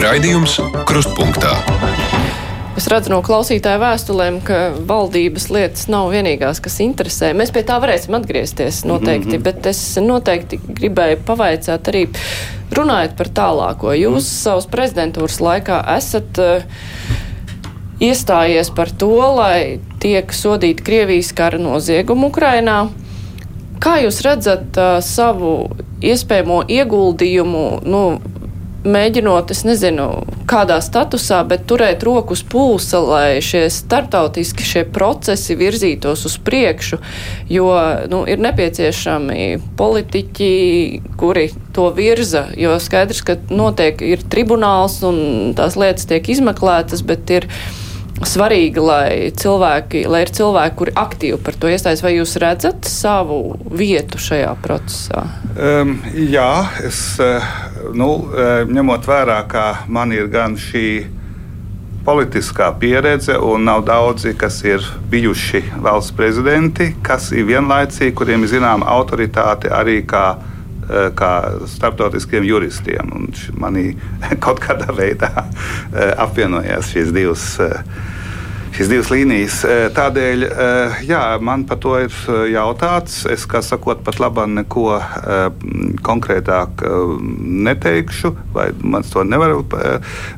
[0.05, 1.74] Raidījums Krustpunktā.
[2.85, 7.31] Es redzu no klausītāja vēstulēm, ka valdības lietas nav vienīgās, kas interesē.
[7.33, 9.45] Mēs pie tā varēsim atgriezties noteikti, mm -hmm.
[9.47, 12.03] bet es noteikti gribēju pavaicāt arī
[12.77, 13.95] runājot par tālāko.
[13.97, 14.35] Jūs mm.
[14.35, 16.61] savas prezidentūras laikā esat uh,
[18.05, 22.91] iestājies par to, lai tiek sodīti Krievijas kara noziegumu Ukrainā.
[23.81, 25.71] Kā jūs redzat uh, savu
[26.03, 27.81] iespējamo ieguldījumu?
[27.89, 28.21] Nu,
[28.85, 30.07] mēģinot, es nezinu,
[30.49, 37.01] kādā statusā, bet turēt roku uz pulsa, lai šie startautiski šie procesi virzītos uz priekšu,
[37.53, 37.71] jo
[38.13, 40.51] nu, ir nepieciešami politiķi,
[41.21, 47.35] kuri to virza, jo skaidrs, ka notiek ir tribunāls un tās lietas tiek izmeklētas, bet
[47.35, 47.49] ir
[48.23, 52.03] svarīgi, lai cilvēki, lai ir cilvēki, kuri aktīvi par to iestājas.
[52.05, 55.27] Vai jūs redzat savu vietu šajā procesā?
[55.55, 57.43] Um, jā, es, eh,
[57.95, 61.07] nu, eh, ņemot vērā, ka man ir gan šī
[62.05, 68.49] politiskā pieredze, un nav daudzi, kas ir bijuši valsts prezidenti, kas ir vienlaicīgi, kuriem ir
[68.49, 70.37] zināma autoritāte arī kā
[71.17, 71.33] kā
[71.71, 73.15] starptautiskiem juristiem.
[73.61, 73.93] Manī
[74.45, 77.55] kaut kādā veidā eh, apvienojās šīs divas.
[77.63, 77.81] Eh,
[78.75, 79.57] šīs divas līnijas.
[79.95, 80.41] Tādēļ,
[81.07, 82.17] jā, man par to ir
[82.51, 83.21] jautāts.
[83.31, 84.97] Es, kā sakot, pat labi neko
[86.03, 86.83] konkrētāk
[87.69, 89.63] neteikšu, vai man to nevaru.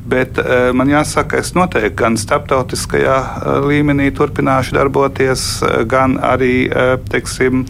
[0.05, 0.37] Bet
[0.77, 3.17] man jāsaka, es noteikti gan starptautiskajā
[3.65, 5.47] līmenī turpināšu darboties,
[5.89, 6.67] gan arī,
[7.09, 7.65] teiksim,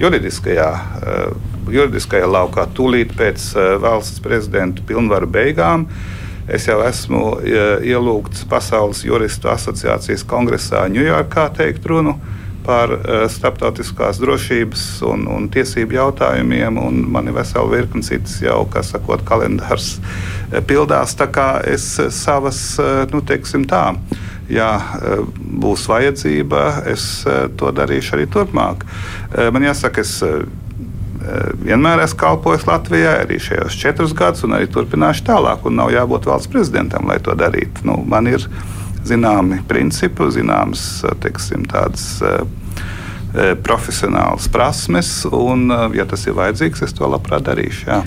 [0.00, 0.68] juridiskajā,
[1.06, 1.32] eh,
[1.72, 5.86] juridiskajā laukā tūlīt pēc eh, valsts prezidenta pilnvaru beigām.
[6.48, 12.18] Es jau esmu eh, ielūgts Pasaules juristu asociācijas kongresā Ņujorkā teikt runu
[12.62, 12.92] par
[13.26, 19.24] starptautiskās drošības un, un tiesību jautājumiem, un man ir vesela virkne citas jau, kas sakot,
[19.26, 19.96] kalendārs
[20.68, 21.16] pildās.
[21.18, 22.60] Tā kā es savas,
[23.10, 23.88] nu, teiksim tā,
[24.52, 24.70] ja
[25.62, 27.06] būs vajadzība, es
[27.58, 28.84] to darīšu arī turpmāk.
[29.54, 30.18] Man jāsaka, es
[31.62, 35.66] vienmēr esmu kalpojis Latvijai, arī šajos četrus gadus, un arī turpināšu tālāk.
[35.70, 37.86] Nav jābūt valsts prezidentam, lai to darītu.
[37.88, 38.44] Nu, man ir
[39.06, 40.84] zināmi principi, zināmas
[41.22, 42.34] teiksim, tādas E,
[43.64, 47.86] profesionālas prasmes, un, e, ja tas ir vajadzīgs, es to labprāt darīšu.
[47.88, 48.00] Jā.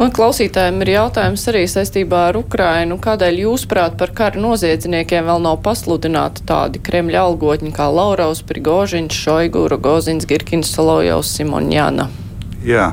[0.00, 2.98] Man klausītājiem ir jautājums arī saistībā ar Ukrainu.
[3.00, 9.64] Kādēļ jūsuprāt par kara noziedzniekiem vēl nav pasludināti tādi Kremļa algotņi kā Lauravs, Prigožiņš, Šoigu,
[9.72, 12.10] Rogozins, Girkins, Solojovs, Simonjana?
[12.66, 12.92] Jā.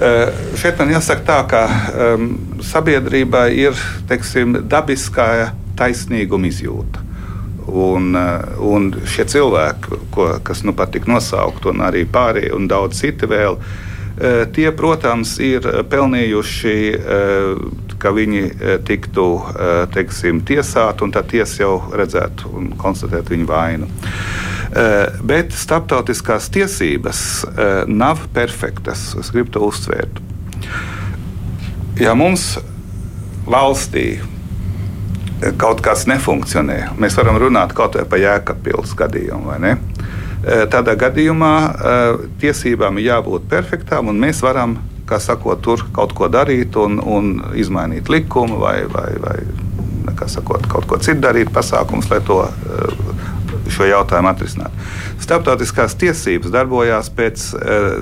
[0.00, 1.62] Uh, šeit man jāsaka tā, ka
[2.16, 2.30] um,
[2.64, 3.76] sabiedrībai ir
[4.08, 7.09] teiksim, dabiskā taisnīguma izjūta.
[7.70, 12.66] Un, eh, un šie cilvēki, ko, kas nu pat tika nosaukt, un arī pārējie, un
[12.70, 13.58] daudz citi vēl,
[14.18, 17.54] eh, tie, protams, ir pelnījuši eh,
[18.00, 18.42] ka viņi
[18.88, 19.24] tiktu
[19.92, 23.88] teiksim, tiesāti, un tā tiesa jau redzētu un konstatētu viņu vainu.
[25.20, 27.20] Bet starptautiskās tiesības
[27.92, 29.02] nav perfektas.
[29.20, 30.22] Es gribu to uzsvērt.
[32.00, 32.54] Ja mums
[33.44, 34.22] valstī
[35.60, 39.72] kaut kas nefunkcionē, mēs varam runāt kaut vai par jēkapils gadījumu, vai ne?
[40.72, 41.54] Tādā gadījumā
[42.40, 44.78] tiesībām ir jābūt perfektām, un mēs varam,
[45.10, 51.00] sakot, tur kaut ko darīt un, un izmainīt likumu vai, vai, vai sakot, kaut ko
[51.02, 52.44] citu darīt, pasākums, lai to
[53.70, 54.88] šo jautājumu atrisinātu.
[55.20, 57.44] Starptautiskās tiesības darbojās pēc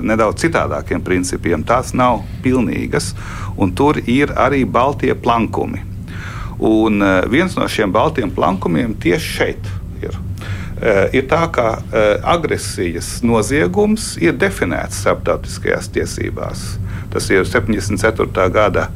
[0.05, 1.65] nedaudz citādākiem principiem.
[1.67, 3.11] Tās nav pilnīgas,
[3.57, 5.88] un tur ir arī baltie plankumi.
[6.59, 9.69] Un uh, viens no šiem baltiem plankumiem tieši šeit
[10.03, 10.15] ir.
[10.79, 11.99] Uh, ir tā, ka uh,
[12.35, 16.65] agresijas noziegums ir definēts starptautiskajās tiesībās.
[17.13, 18.49] Tas ir 74.
[18.53, 18.89] gada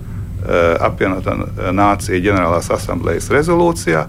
[0.83, 1.37] apvienotā
[1.71, 4.01] nācija ģenerālās asamblejas rezolūcijā,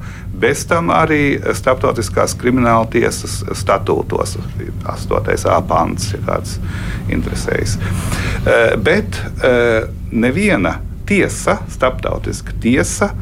[0.42, 4.34] bez tam arī starptautiskās krimināla tiesas statūtos,
[4.82, 5.36] 8.
[5.54, 6.56] apants, ja kāds
[7.06, 7.76] interesējas.
[8.82, 9.20] Bet
[10.10, 13.12] neviena tiesa, starptautiska tiesa,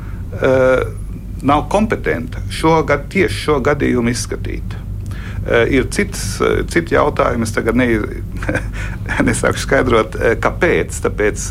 [1.43, 4.79] nav kompetenta šo, tieši šo gadījumu izskatīt.
[5.43, 7.43] Uh, ir cits, uh, citi jautājumi.
[7.43, 7.89] Es tagad ne,
[9.27, 11.01] nesāku skaidrot, kāpēc.
[11.07, 11.47] Tāpēc,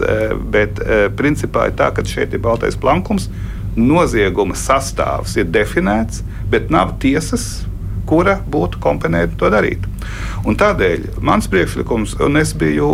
[0.54, 0.80] bet
[1.20, 3.28] principā ir tā, ka šeit ir baltais plankums.
[3.76, 7.66] Nozieguma sastāvs ir definēts, bet nav tiesas,
[8.08, 9.86] kura būtu kompetenta to darīt.
[10.48, 12.90] Un tādēļ mans priekšlikums, un es biju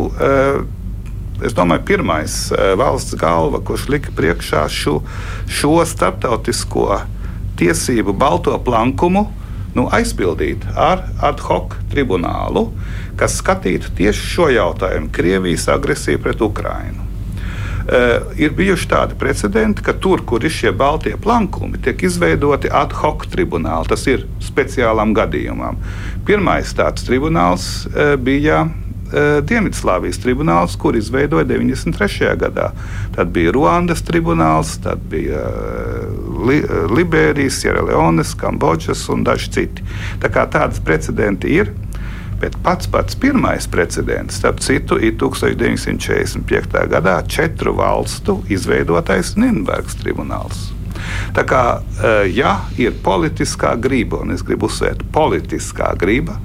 [1.45, 2.37] es domāju, pirmais
[2.79, 5.01] valsts galva, kurš lika priekšā šo,
[5.49, 7.01] šo starptautisko
[7.57, 9.27] tiesību balto plankumu,
[9.77, 12.69] nu, aizpildīt ar ad hoc tribunālu,
[13.17, 17.05] kas skatītu tieši šo jautājumu- Krievijas agresiju pret Ukrajinu.
[17.87, 22.91] Uh, ir bijuši tādi precedenti, ka tur, kur ir šie baltie plankumi, tiek izveidoti ad
[22.91, 23.87] hoc tribunāli.
[23.87, 25.77] Tas ir speciālām gadījumam.
[26.25, 28.65] Pirmais tāds tribunāls uh, bija
[29.47, 32.33] Dienvidslāvijas tribunāls, kur izveidoja 93.
[32.41, 32.71] gadā.
[33.15, 39.85] Tad bija Ruandas tribunāls, tad bija uh, Li Liberijas, Sieraleones, Kambodžas un daži citi.
[40.21, 41.71] Tā kā tādas precedenti ir.
[42.37, 46.83] Bet pats pats pirmais precedents, starp citu, ir 1945.
[46.91, 50.67] gadā četru valstu izveidotais Nīderlandes tribunāls.
[51.33, 51.63] Tā kā,
[52.29, 56.37] ja ir politiskā griba, un es gribu uzsvērt, politiskā griba,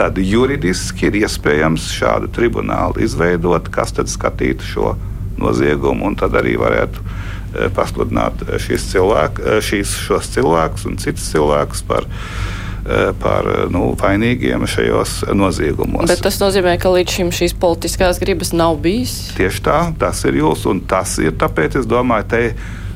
[0.00, 4.92] tad juridiski ir iespējams šādu tribunālu izveidot, kas tad skatītu šo
[5.40, 11.26] noziegumu un tad arī varētu eh, pasludināt šīs cilvēku, eh, šīs, šos cilvēkus un citus
[11.34, 16.08] cilvēkus par eh, par nu, vainīgiem šajos noziegumos.
[16.08, 19.18] Bet tas nozīmē, ka līdz šim šīs politiskās gribas nav bijis?
[19.36, 22.42] Tieši tā, tas ir jūs, un tas ir tāpēc, es domāju, te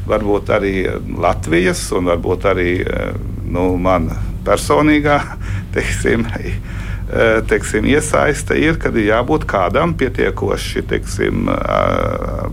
[0.09, 0.73] varbūt arī
[1.21, 2.71] Latvijas un varbūt arī
[3.45, 4.09] nu, man
[4.49, 5.21] personīgā,
[5.77, 6.84] teiksim, Eh,
[7.49, 12.45] teiksim, iesaiste ir, kad ir jābūt kādam pietiekoši teiksim, eh,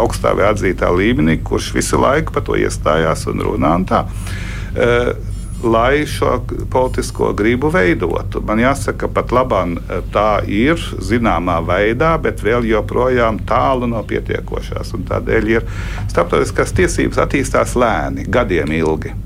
[0.00, 3.74] augstā vai atzītā līmenī, kurš visu laiku par to iestājās un runā.
[3.74, 4.06] Un tā.
[4.76, 5.12] Eh,
[5.62, 8.42] lai šo politisko gribu veidotu.
[8.44, 9.80] Man jāsaka, pat labāk
[10.12, 14.92] tā ir zināmā veidā, bet vēl joprojām tālu no pietiekošās.
[15.08, 15.62] Tādēļ ir
[16.08, 19.25] starptautiskās tiesības attīstās lēni, gadiem ilgi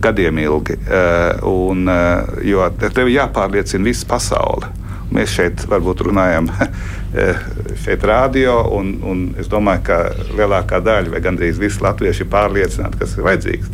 [0.00, 0.72] gadiem ilgi.
[0.72, 4.70] Eh, un, eh, jo tev jāpārliecina visa pasaule.
[5.14, 7.42] Mēs šeit varbūt runājam eh,
[7.84, 10.00] šeit rādio, un, un es domāju, ka
[10.36, 13.70] lielākā daļa vai gandrīz visi latvieši ir pārliecināti, kas ir vajadzīgs.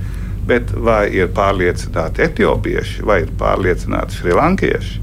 [0.46, 5.00] Bet vai ir pārliecināti etiopieši vai ir pārliecināti šrilankieši?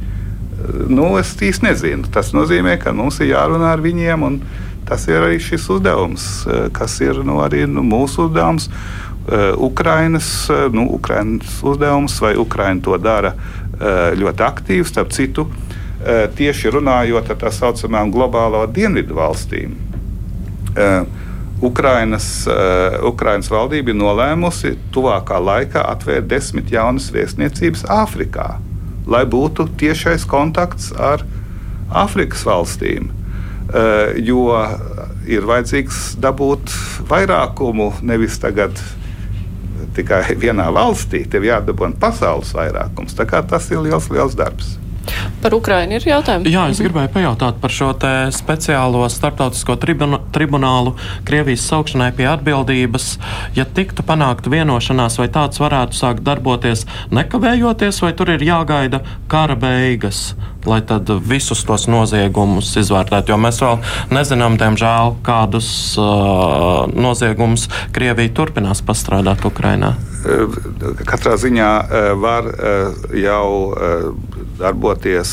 [0.92, 2.10] Nu, es īsti nezinu.
[2.12, 4.42] Tas nozīmē, ka mums ir jārunā ar viņiem, un
[4.90, 6.26] tas ir arī šis uzdevums,
[6.76, 8.68] kas ir nu, arī nu, mūsu uzdevums.
[9.32, 15.46] Eh, Ukrainas, eh, nu, Ukrainas uzdevums, vai Ukraina to dara eh, ļoti aktīvi, starp citu,
[16.36, 19.74] tieši runājot ar tā saucamām globālo dienvidu valstīm.
[21.60, 22.48] Ukrainas,
[23.04, 28.48] Ukrainas valdība ir nolēmusi tuvākā laikā atvērt desmit jaunas viesniecības Āfrikā,
[29.12, 31.26] lai būtu tiešais kontakts ar
[31.92, 33.12] Āfrikas valstīm.
[34.24, 34.46] Jo
[35.28, 36.72] ir vajadzīgs dabūt
[37.12, 38.80] vairākumu, nevis tagad
[39.96, 43.18] tikai vienā valstī, tev jādabūna pasaules vairākums.
[43.18, 44.78] Tas ir liels, liels darbs.
[45.42, 46.52] Par Ukrainu ir jautājumi?
[46.52, 47.92] Jā, es gribēju pajautāt par šo
[48.36, 50.96] speciālo starptautisko tribuna, tribunālu
[51.28, 53.08] Krievijas saukšanai pie atbildības.
[53.58, 56.86] Ja tiktu panākta vienošanās, vai tāds varētu sākt darboties
[57.16, 60.34] nekavējoties, vai tur ir jāgaida kara beigas,
[60.70, 63.34] lai tad visus tos noziegumus izvērtētu?
[63.34, 63.80] Jo mēs vēl
[64.14, 69.96] nezinām, diemžēl, kādus uh, noziegumus Krievija turpinās pastrādāt Ukrainā.
[71.08, 71.70] Katrā ziņā
[72.20, 72.48] var
[73.16, 73.46] jau
[74.60, 75.32] darboties,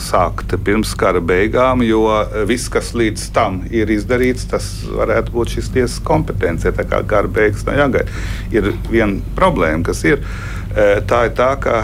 [0.00, 2.06] sākt pirms kara beigām, jo
[2.48, 6.72] viss, kas līdz tam ir izdarīts, tas varētu būt šis tiesas kompetence.
[6.72, 8.22] Tā kā kara beigas nav jāgaida.
[8.54, 10.24] Ir viena problēma, kas ir.
[10.72, 11.82] Tā ir tā, ka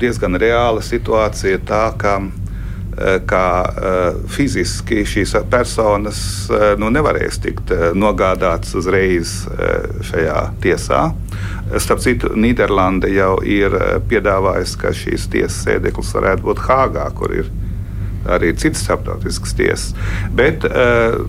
[0.00, 2.18] diezgan reāla situācija ir tā, ka
[3.30, 3.48] kā
[4.34, 6.20] fiziski šīs personas
[6.82, 9.36] nu, nevarēs tikt nogādātas uzreiz
[10.10, 11.04] šajā tiesā.
[11.78, 13.76] Starp citu, Nīderlande jau ir
[14.10, 17.52] piedāvājusi, ka šīs tiesas sēdeklis varētu būt Hāgā, kur ir
[18.28, 19.92] arī citas starptautiskas tiesas.
[20.34, 21.22] Bet, uh,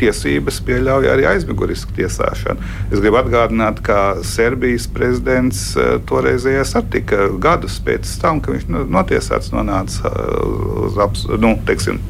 [0.00, 2.62] tiesības pieļauj arī aizmigurisku tiesāšanu.
[2.92, 9.52] Es gribu atgādināt, ka Serbijas prezidents uh, toreizējais attika gadus pēc tam, kad viņš notiesāts
[9.54, 12.00] nonāca uh, uz aps, nu, teiksim,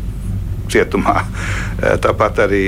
[0.73, 1.23] cietumā.
[2.05, 2.65] Tāpat arī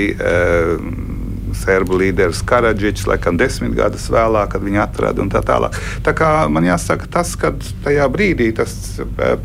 [1.61, 5.77] serbu līderis Karadžičs, laikam desmit gadus vēlāk, kad viņu atrada un tā tālāk.
[6.05, 7.53] Tā kā man jāsaka, tas, ka
[7.85, 8.75] tajā brīdī tas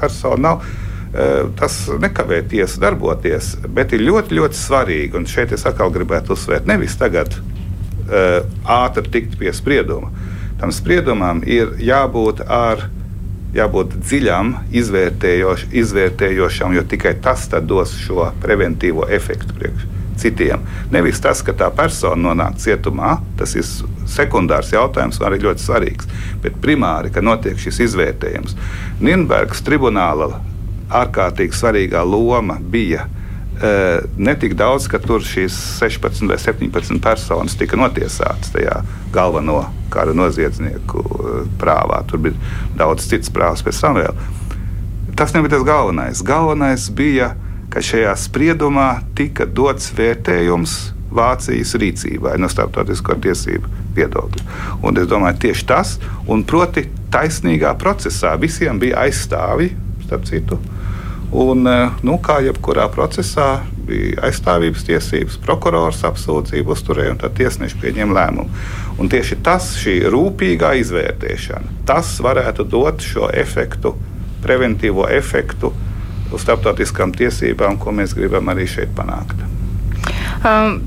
[0.01, 0.67] persona nav.
[1.17, 5.15] E, tas nekavē tiesu darboties, bet ir ļoti, ļoti svarīgi.
[5.17, 10.11] Un šeit es atkal gribētu uzsvērt, nevis tagad uh, ātri tikt pie sprieduma.
[10.61, 12.85] Tam spriedumam ir jābūt ar
[13.57, 19.87] jābūt dziļam, izvērtējoš, izvērtējošam, jo tikai tas dos šo preventīvo efektu priekš
[20.21, 20.61] citiem.
[20.93, 23.65] Nevis tas, ka tā persona nonāk cietumā, tas ir
[24.09, 26.09] sekundārs jautājums, arī ļoti svarīgs,
[26.45, 28.57] bet primāri, ka notiek šis izvērtējums.
[29.01, 30.41] Nīderlandes tribunāla
[30.91, 33.09] ārkārtīgi svarīgā loma bija
[33.57, 38.83] Uh, ne tik daudz, ka tur šīs 16 vai 17 personas tika notiesātas tajā
[39.15, 42.03] galveno kara noziedznieku uh, prāvā.
[42.05, 42.37] Tur bija
[42.77, 44.13] daudz citas prāvas pēc tam vēl.
[45.17, 46.21] Tas nebija tas galvenais.
[46.21, 47.31] Galvenais bija
[47.77, 50.77] ka šajā spriedumā tika dots vērtējums
[51.17, 54.45] Vācijas rīcībai no starptautisko tiesību viedokļa.
[54.85, 55.97] Un es domāju, tieši tas,
[56.29, 59.71] un proti, taisnīgā procesā visiem bija aizstāvi,
[60.05, 60.59] starp citu.
[61.33, 67.79] Un, eh, nu, kā jebkurā procesā bija aizstāvības tiesības, prokurors apsūdzību uzturēja un tad tiesneši
[67.83, 68.63] pieņem lēmumu.
[69.03, 73.97] Un tieši tas, šī rūpīgā izvērtēšana, tas varētu dot šo efektu,
[74.43, 75.73] preventīvo efektu
[76.33, 79.43] uz starptautiskām tiesībām, ko mēs gribam arī šeit panākt.
[80.43, 80.85] Um.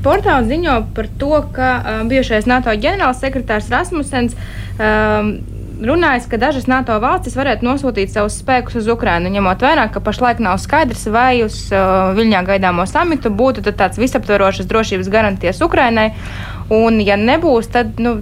[0.00, 5.34] Portāls ziņo par to, ka um, bijušais NATO ģenerālsekretārs Rasmussens um,
[5.80, 10.40] runājis, ka dažas NATO valstis varētu nosūtīt savus spēkus uz Ukrajinu, ņemot vērā, ka pašlaik
[10.42, 16.10] nav skaidrs, vai uz uh, Viļņā gaidāmo samitu būtu tāds visaptvarošas drošības garantijas Ukrajinai.
[16.70, 18.20] Un, ja nebūs, tad nu,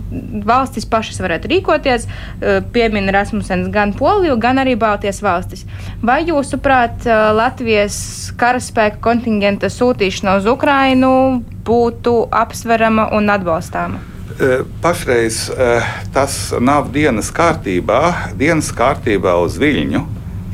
[0.49, 2.07] valstis pašas varētu rīkoties.
[2.09, 5.67] Uh, Piemina Rasmussens gan Poliju, gan arī Baltijas valstis.
[6.03, 7.99] Vai jūsuprāt, uh, Latvijas
[8.41, 14.18] karaspēka kontingenta sūtīšana uz Ukrajinu būtu apsverama un atbalstāma?
[14.41, 15.83] Eh, pašreiz eh,
[16.15, 18.31] tas nav dienas kārtībā.
[18.39, 20.03] Dienas kārtībā uz viļņu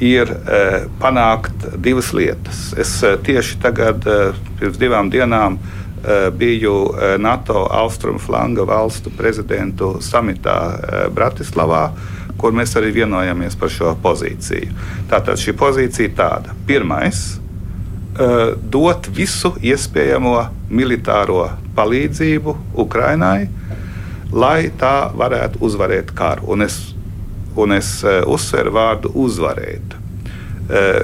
[0.01, 2.71] ir eh, panākt divas lietas.
[2.81, 2.95] Es
[3.27, 4.09] tieši tagad,
[4.57, 5.61] pirms divām dienām,
[6.37, 6.73] biju
[7.17, 10.57] NATO austrumu flanga valstu prezidentu samitā
[11.17, 11.87] Bratislavā,
[12.37, 14.69] kur mēs arī vienojamies par šo pozīciju.
[15.09, 16.57] Tātad šī pozīcija ir tāda.
[16.69, 17.23] Pirmais-
[18.71, 20.37] dot visu iespējamo
[20.71, 23.49] militāro palīdzību Ukrainai,
[24.33, 26.47] lai tā varētu uzvarēt karu.
[26.55, 26.79] Un es,
[27.59, 29.99] un es uh, uzsveru vārdu uzvarēt.
[30.71, 31.03] Uh,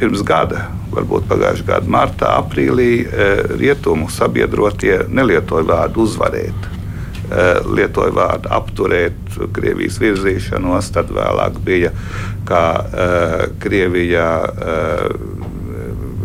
[0.00, 3.04] pirms gada, varbūt pagājušā gada martā, aprīlī,
[3.60, 6.68] rietumu sabiedrotie nelietoja vārdu uzvarēt.
[7.68, 11.92] Lietoja vārdu apturēt Krievijas virzīšanos, tad vēlāk bija,
[12.48, 12.64] kā
[13.62, 14.30] Krievijā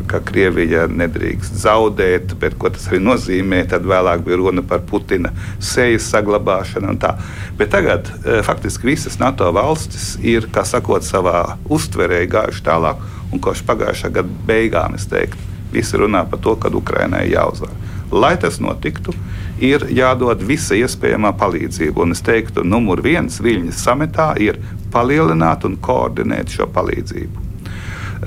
[0.10, 5.32] ka Krievija nedrīkst zaudēt, bet ko tas arī nozīmē, tad vēlāk bija runa par Putina
[5.60, 6.96] sejas saglabāšanu.
[7.00, 13.02] Tagad e, faktiski visas NATO valstis ir, kā sakot, savā uztverē gājuši tālāk,
[13.34, 17.74] un kopš pagājušā gada beigām es teiktu, visi runā par to, ka Ukrainai jāuzvar.
[18.16, 19.16] Lai tas notiktu,
[19.60, 22.06] ir jādod visa iespējamā palīdzība.
[22.06, 24.62] Un es teiktu, numur viens Viļņas sametā ir
[24.94, 27.45] palielināt un koordinēt šo palīdzību.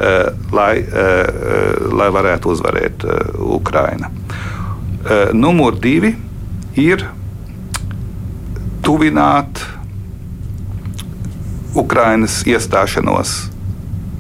[0.01, 1.27] Eh, lai, eh,
[1.91, 4.11] lai varētu uzvarēt eh, Ukraina.
[5.33, 6.11] Numur divi
[6.77, 7.03] ir
[8.85, 9.63] tuvināt
[11.75, 13.33] Ukrainas iestāšanos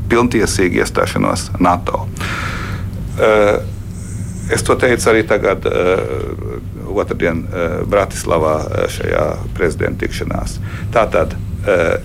[0.08, 2.06] pilntiesīgu iestāšanos NATO.
[4.48, 5.66] Es to teicu arī tagad,
[6.88, 7.44] otrdien,
[7.90, 8.56] Bratislavā
[8.96, 10.56] šajā prezidenta tikšanās.
[10.94, 11.98] Tātad, uh,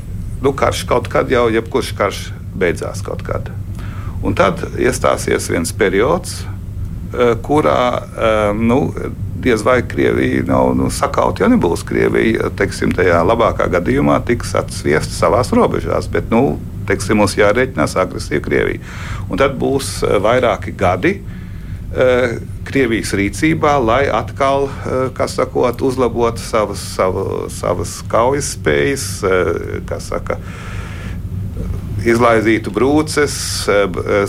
[0.43, 2.25] nu, karš kaut kad jau, jebkurš karš
[2.57, 3.53] beidzās kaut kad.
[4.23, 8.79] Un tad iestāsies viens periods, uh, kurā uh, nu,
[9.43, 12.49] diez vai Krievija nav nu, sakauta, ja nebūs Krievija.
[12.57, 16.07] Teiksim, tajā labākā gadījumā tiks atsviesta savās robežās.
[16.11, 16.57] Bet, nu,
[16.87, 18.83] teiksim, mums jārēķinās agresīva Krievija.
[19.29, 21.17] Un tad būs eh, vairāki gadi.
[21.93, 30.39] Uh, Krievijas rīcībā, lai atkal, uh, sakot, uzlabotu savas, savu, savas kaujas spējas, uh, saka,
[32.05, 33.33] izlaizītu brūces,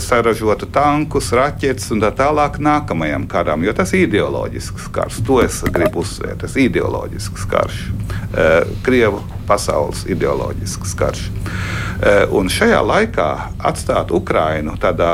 [0.03, 5.21] saražotu tankus, raķetes un tā tālāk nākamajam karam, jo tas ir ideoloģisks karš.
[5.27, 6.43] To es gribu uzsvērt.
[6.45, 7.81] Tas ir ideoloģisks karš.
[8.85, 11.27] Krievu pasaules ideoloģisks karš.
[12.35, 13.29] Un šajā laikā
[13.69, 15.13] atstāt Ukrainu tādā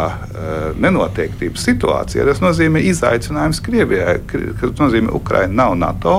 [0.82, 4.20] nenoteiktības situācijā, tas nozīmē izaicinājums Krievijai.
[4.30, 6.16] Tas nozīmē, ka Ukraina nav NATO.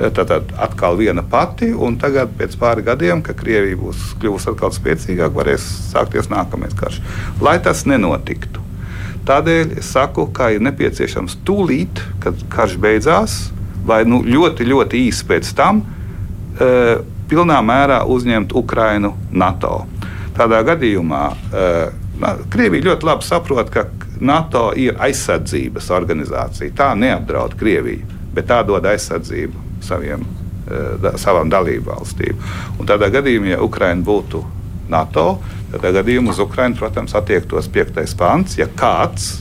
[0.00, 4.74] Eh, Tad atkal viena pati, un tagad, pēc pāris gadiem, kad Krievija būs kļuvusi atkal
[4.76, 7.00] spēcīgāka, varēs sākties nākamais karš.
[7.40, 8.60] Lai tas nenotiktu,
[9.28, 13.38] tādēļ es saku, ka ir nepieciešams tūlīt, kad karš beidzās,
[13.88, 19.86] vai nu, ļoti, ļoti īsi pēc tam, uh, pilnā mērā uzņemt Ukrainu NATO.
[20.36, 23.86] Tādā gadījumā uh, Krievija ļoti labi saprot, ka
[24.20, 26.74] NATO ir aizsardzības organizācija.
[26.76, 32.38] Tā neapdraud Krieviju, bet tā dod aizsardzību saviem, uh, savām dalību valstīm.
[32.78, 34.44] Un tādā gadījumā, ja Ukraina būtu
[34.92, 35.38] NATO,
[35.72, 38.58] tad gadījumā uz Ukrainu, protams, attiektos piektais pants.
[38.60, 39.40] Ja kāds,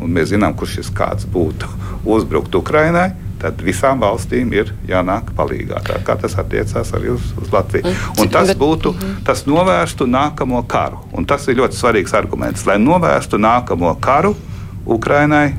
[0.00, 1.68] un mēs zinām, kurš šis kāds būtu,
[2.16, 3.10] uzbrukt Ukrainai,
[3.40, 5.80] tad visām valstīm ir jānāk palīdzīgā.
[5.86, 7.92] Tā kā tas attiecās arī uz, uz Latviju.
[8.20, 9.22] Un tas būtu, mhm.
[9.26, 11.00] tas novērstu nākamo karu.
[11.16, 12.66] Un tas ir ļoti svarīgs arguments.
[12.68, 14.34] Lai novērstu nākamo karu
[14.90, 15.54] Ukrainai,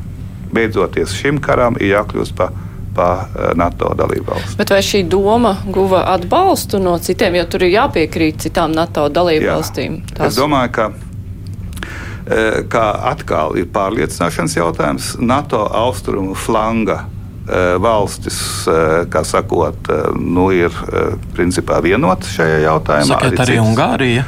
[0.54, 2.54] beidzoties šim karam, ir jākļūst par
[2.96, 4.58] pa eh, NATO dalību valsts.
[4.60, 9.48] Bet vai šī doma guva atbalstu no citiem, jo tur ir jāpiekrīt citām NATO dalību
[9.48, 9.62] Jā.
[9.62, 10.28] Tās...
[10.32, 10.92] Es domāju, ka.
[12.32, 17.02] Eh, kā atkal ir pārliecināšanas jautājums, NATO austrumu flanga
[17.42, 18.38] Eh, valstis,
[19.10, 20.76] kā sakot, nu, ir
[21.34, 23.08] principā vienotas šajā jautājumā.
[23.10, 24.26] Sakiet, arī, arī Ungārija?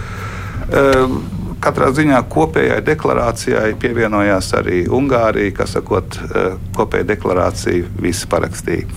[1.64, 6.18] Katrā ziņā kopējai deklarācijai pievienojās arī Ungārija, kas sakot,
[6.76, 8.88] kopēja deklarāciju visi parakstīja.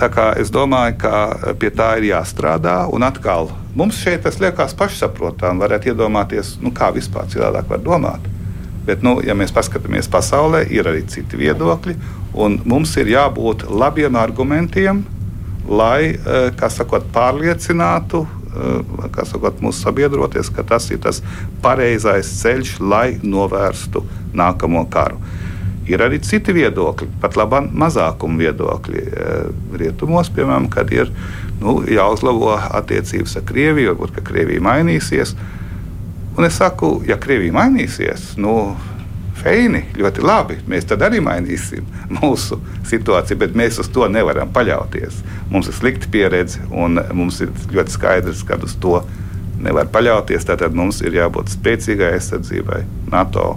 [0.00, 2.80] Tā kā es domāju, ka pie tā ir jāstrādā.
[2.90, 5.62] Un atkal mums šeit tas liekas pašsaprotami.
[5.62, 8.30] Varētu iedomāties, nu, kā vispār cilvēki var domāt.
[8.84, 11.96] Bet, nu, ja mēs paskatāmies pasaulē, ir arī citi viedokļi.
[12.68, 15.04] Mums ir jābūt labiem argumentiem,
[15.68, 18.43] lai eh, sakot, pārliecinātu eh,
[19.28, 21.22] sakot, mūsu sabiedroties, ka tas ir tas
[21.62, 25.18] pareizais ceļš, lai novērstu nākamo karu.
[25.84, 29.02] Ir arī citi viedokļi, pat labi mazākuma viedokļi.
[29.04, 29.48] Eh,
[29.82, 31.10] rietumos, piemēram, kad ir
[31.60, 35.34] nu, jāuzlabo attiecības ar Krieviju, varbūt Krievija mainīsies.
[36.38, 38.74] Un es saku, ja Krievija mainīsies, nu,
[39.44, 41.86] feini, ļoti labi, mēs tad arī mainīsim
[42.20, 45.20] mūsu situāciju, bet mēs uz to nevaram paļauties.
[45.52, 49.00] Mums ir slikta pieredze, un mums ir ļoti skaidrs, ka uz to
[49.64, 50.48] nevar paļauties.
[50.48, 52.82] Tātad mums ir jābūt spēcīgai aizsardzībai
[53.12, 53.54] NATO.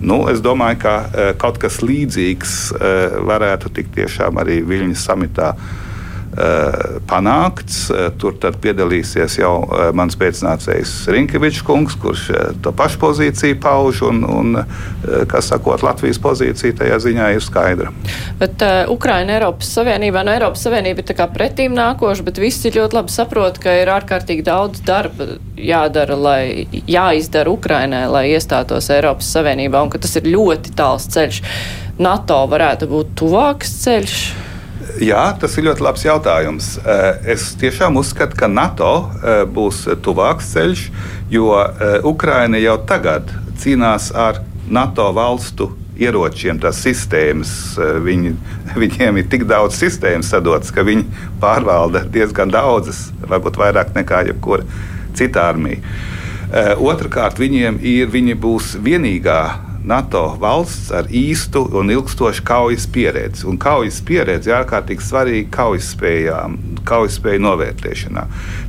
[0.00, 5.52] Nu, es domāju, ka uh, kaut kas līdzīgs uh, varētu tikt tiešām arī Viļņas samitā
[5.52, 5.89] Eh,
[7.10, 7.88] panākts.
[7.90, 12.28] Eh, tur piedalīsies jau eh, mans pēcnācējs Rinkevičs kungs, kurš
[12.62, 14.02] to pašu pozīciju pauž.
[14.10, 14.58] Un, un,
[15.28, 17.90] kas sakot, Latvijas pozīcija tajā ziņā ir skaidra.
[18.40, 23.12] Bet uh, Ukraina Eiropas Savienībā, no Eiropas Savienība ir pretīm nākoša, bet visi ļoti labi
[23.12, 29.92] saprot, ka ir ārkārtīgi daudz darba jādara, lai jāizdara Ukrainai, lai iestātos Eiropas Savienībā, un
[29.92, 31.42] ka tas ir ļoti tāls ceļš.
[32.00, 34.20] NATO varētu būt tuvāks ceļš.
[35.00, 36.66] Jā, tas ir ļoti labs jautājums.
[36.84, 40.82] Eh, es tiešām uzskatu, ka NATO eh, būs tuvāks ceļš,
[41.32, 43.32] jo eh, Ukraina jau tagad
[43.62, 47.54] cīnās ar NATO valstu ieročiem, tās sistēmas.
[48.04, 48.34] Viņi,
[48.82, 51.06] viņiem ir tik daudz sistēmas sadotas, ka viņi
[51.40, 54.68] pārvalda diezgan daudzas, varbūt vairāk nekā jebkura
[55.16, 55.80] cita armija.
[56.76, 59.42] Otrakārt, viņiem ir, viņi būs vienīgā
[59.84, 63.46] NATO valsts ar īstu un ilgstošu kaujas pieredzi.
[63.48, 66.58] Un kaujas pieredze ir ārkārtīgi svarīga kaujas spējām,
[66.88, 68.26] kaujas spēju novērtēšanā.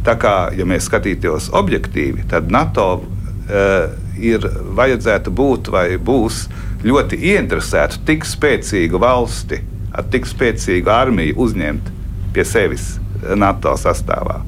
[0.07, 3.91] Tā kā, ja mēs skatītos objektīvi, tad NATO uh,
[4.21, 4.47] ir
[4.77, 6.45] vajadzētu būt vai būs
[6.87, 11.91] ļoti ieinteresēta tik spēcīgu valsti ar tik spēcīgu armiju uzņemt
[12.33, 12.95] pie sevis
[13.35, 14.39] NATO sastāvā.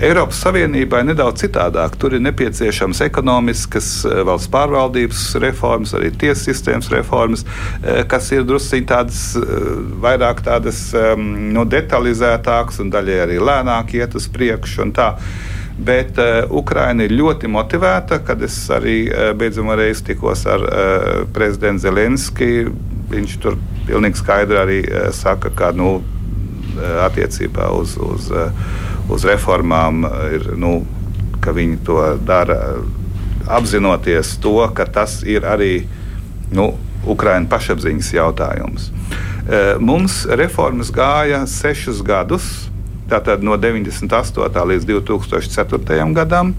[0.00, 1.96] Eiropas Savienībai nedaudz citādāk.
[2.00, 3.90] Tur ir nepieciešams ekonomiskas,
[4.24, 7.44] valsts pārvaldības reformas, arī tiesu sistēmas reformas,
[8.08, 9.22] kas ir drusciņi tādas
[10.00, 10.86] vairāk tādas
[11.20, 14.88] nu, detalizētākas un daļai arī lēnāk iet uz priekšu.
[15.80, 21.22] Bet uh, Ukraina ir ļoti motivēta, kad es arī uh, beidzamā reizē tikos ar uh,
[21.32, 22.66] prezidentu Zelenski.
[23.10, 23.56] Viņš tur
[23.88, 26.00] pilnīgi skaidri arī uh, saka, ka nu,
[26.80, 28.28] attiecībā uz, uz,
[29.10, 30.04] uz reformām
[30.34, 30.80] ir, nu,
[31.40, 32.78] ka viņi to dara
[33.50, 35.84] apzinoties to, ka tas ir arī
[36.54, 36.72] nu,
[37.10, 38.90] Ukraiņu pašapziņas jautājums.
[39.80, 42.50] Mums reformas gāja sešus gadus
[43.10, 44.66] tātad no 98.
[44.70, 46.04] līdz 2004.
[46.14, 46.54] gadam.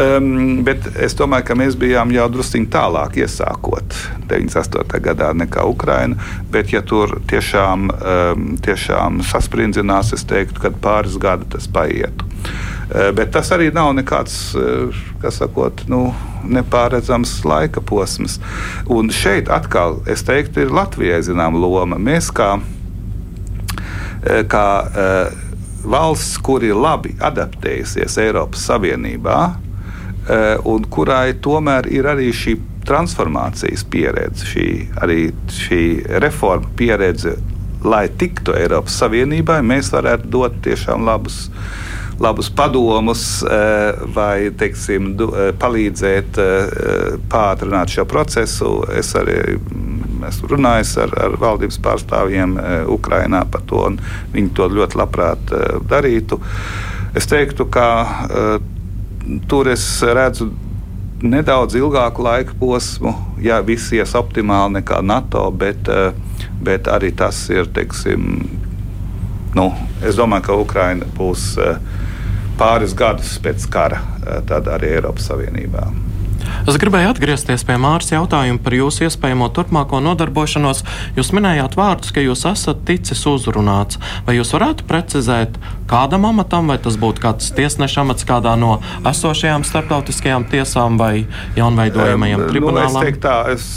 [0.00, 3.96] Um, bet es domāju, ka mēs bijām jau druskuļi tālāk iesākot
[4.30, 5.00] 98.
[5.04, 6.16] gadā nekā Ukraina.
[6.52, 12.28] Bet, ja tur tiešām, um, tiešām saspringzinās, es teiktu, ka pāris gadi tas paietu.
[12.92, 16.06] Uh, bet tas arī nav nekāds, uh, kas sakot, nu,
[16.42, 18.40] nepārredzams laika posms.
[18.90, 22.00] Un šeit atkal, es teiktu, ir Latvijai zināma loma.
[22.00, 22.56] Mēs kā
[24.22, 25.32] Eh, kā eh,
[25.82, 29.71] valsts, kur ir labi adaptējusies Eiropas Savienībā, eh,
[30.68, 32.56] un kurai tomēr ir arī šī
[32.86, 34.66] transformācijas pieredze, šī,
[35.02, 35.20] arī
[35.54, 35.82] šī
[36.22, 37.36] reforma pieredze,
[37.82, 41.46] lai tiktu Eiropas Savienībai, mēs varētu dot tiešām labus
[42.22, 43.22] labus padomus
[44.14, 45.12] vai teiksim,
[45.58, 46.38] palīdzēt
[47.32, 48.70] pātrināt šo procesu.
[48.94, 49.56] Es arī
[50.28, 52.54] esmu runājis ar, ar valdības pārstāvjiem
[52.94, 53.98] Ukrajinā par to, un
[54.34, 55.54] viņi to ļoti labprāt
[55.90, 56.38] darītu.
[57.18, 57.88] Es teiktu, ka
[59.48, 60.50] tur es redzu
[61.22, 63.12] nedaudz ilgāku laika posmu,
[63.42, 65.88] ja viss ies optimāli nekā NATO, bet,
[66.62, 68.32] bet arī tas ir, teiksim,
[69.54, 69.68] nu,
[70.02, 71.52] es domāju, ka Ukraina būs
[72.58, 74.02] pāris gadus pēc kara,
[74.48, 75.86] tad arī Eiropas Savienībā.
[76.68, 80.84] Es gribēju atgriezties pie Mārcis jautājuma par jūsu iespējamo turpmāko nodarbošanos.
[81.18, 83.98] Jūs minējāt vārdus, ka jūs esat ticis uzrunāts.
[84.26, 85.58] Vai jūs varētu precizēt,
[85.90, 88.76] kādam amatam, vai tas būtu kāds tiesneša amats kādā no
[89.08, 91.26] esošajām starptautiskajām tiesām vai
[91.58, 92.94] jaunveidojamajiem tribunālām?
[92.94, 93.68] Nu, es teiktu tā, es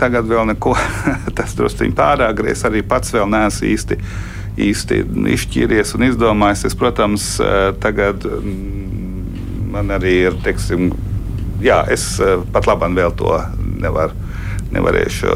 [0.00, 0.74] tagad vēl neko,
[1.38, 4.02] tas druskuļi pārāk, es arī pats vēl neesmu īsti
[4.60, 5.04] īsti
[5.36, 6.66] izšķīries un izdomājis.
[6.68, 7.26] Es, protams,
[7.82, 8.26] tagad
[9.70, 10.90] man arī ir teiksim,
[11.64, 13.36] jā, es eh, pat labam vēl to
[13.80, 14.28] nevaru.
[14.70, 15.30] Nevarēšu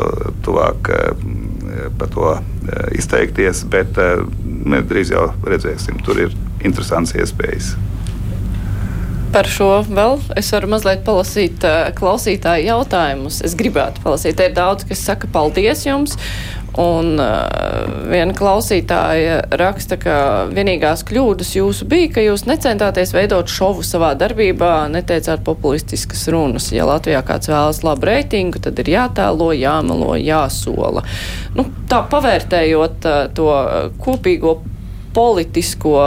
[0.47, 1.25] tuvāk eh,
[1.99, 3.99] par to eh, izteikties, bet
[4.45, 7.75] mēs drīz jau redzēsim, tur ir interesants iespējas.
[9.35, 11.65] Par šo vēl es varu mazliet palasīt
[11.99, 13.41] klausītāju jautājumus.
[13.43, 14.37] Es gribētu palasīt.
[14.39, 16.15] Te ir daudz, kas saka paldies jums.
[16.81, 20.17] Un uh, viena klausītāja raksta, ka
[20.51, 26.73] vienīgās kļūdas jūsu bija, ka jūs necentāties veidot šovu savā darbībā, neteicāt populistiskas runas.
[26.75, 31.05] Ja Latvijā kāds vēlas labu reitingu, tad ir jātēlo, jāmelo, jāsola.
[31.55, 33.51] Nu, tā pavērtējot uh, to
[34.03, 34.59] kopīgo
[35.15, 35.99] politisko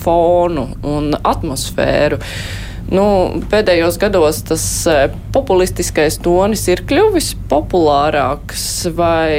[0.00, 2.22] fonu un atmosfēru.
[2.22, 3.04] Uh, Nu,
[3.50, 4.96] pēdējos gados tas e,
[5.34, 9.32] populistiskais tonis ir kļuvis populārāks, vai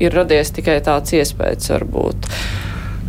[0.00, 2.30] ir radies tikai tāds iespējas varbūt?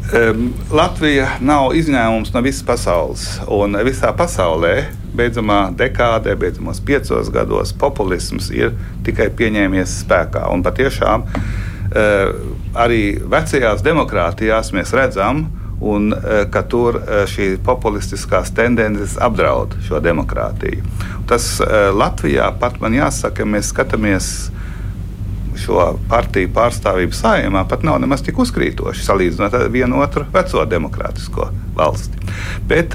[0.08, 3.26] Um, Latvija nav izņēmums no visas pasaules.
[3.52, 4.74] Un visā pasaulē,
[5.16, 8.76] beidzamā dekādē, beidzamos piecos gados, populisms ir
[9.08, 10.46] tikai pieņēmies spēkā.
[10.52, 12.36] Un patiešām uh,
[12.76, 15.46] arī vecajās demokrātijās mēs redzam,
[15.80, 20.84] un e, ka tur e, šī populistiskās tendences apdraud šo demokrātiju.
[21.30, 24.32] Tas e, Latvijā pat man jāsaka, mēs skatāmies
[25.58, 31.50] šo partiju pārstāvību saimā pat nav nemaz tik uzkrītoši salīdzinot ar vienu otru veco demokrātisko
[31.78, 32.22] valsti.
[32.70, 32.94] Bet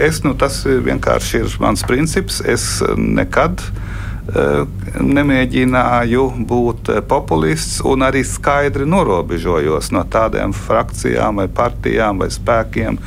[0.00, 2.40] es, nu, tas vienkārši ir mans princips.
[2.40, 2.64] Es
[2.96, 3.91] nekad Eh,
[4.22, 12.98] nemēģināju būt eh, populists un arī skaidri norobežojos no tādām frakcijām, vai partijām vai spēkiem,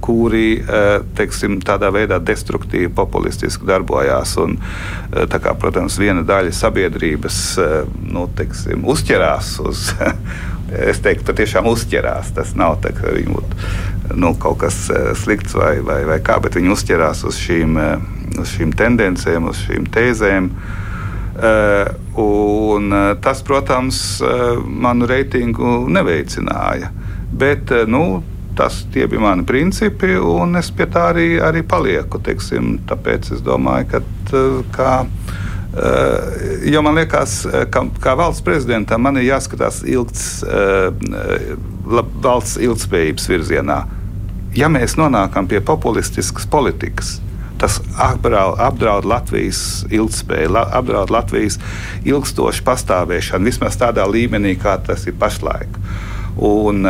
[0.00, 4.36] kuri eh, teiksim, tādā veidā destruktīvi, populistiski darbojās.
[4.40, 4.56] Un,
[5.10, 7.40] kā, protams, viena daļa sabiedrības
[8.06, 9.90] nu, teiksim, uzķerās uz.
[10.70, 12.28] Es teiktu, patiešām uzķerās.
[12.36, 14.76] Tas nav tā, ka viņi būtu nu, kaut kas
[15.18, 17.74] slikts vai, vai, vai kā, bet viņi uzķerās uz šīm
[18.42, 20.50] uz šīm tendencēm, uz šīm tēzēm.
[21.40, 21.86] Uh,
[22.20, 26.90] un, uh, tas, protams, uh, manu reitingu neveicināja.
[27.30, 28.22] Bet nu,
[28.58, 32.20] tas bija mani principi, un es pie tā arī, arī palieku.
[32.26, 34.04] Teiksim, tāpēc es domāju, ka.
[34.74, 34.92] Kā,
[36.66, 40.24] Jo man liekas, ka kā valsts prezidentam man ir jāskatās ilgs,
[41.86, 43.76] valsts ilgspējības virzienā
[44.56, 47.18] ja mēs nonākam pie populistiskas politikas,
[47.60, 51.58] tas apdraud, Latvijas ilgspēju, apdraud Latvijas
[52.08, 55.78] ilgstošu pastāvēšanu, vismaz tādā līmenī, kā tas ir pašlaik.
[56.40, 56.86] Un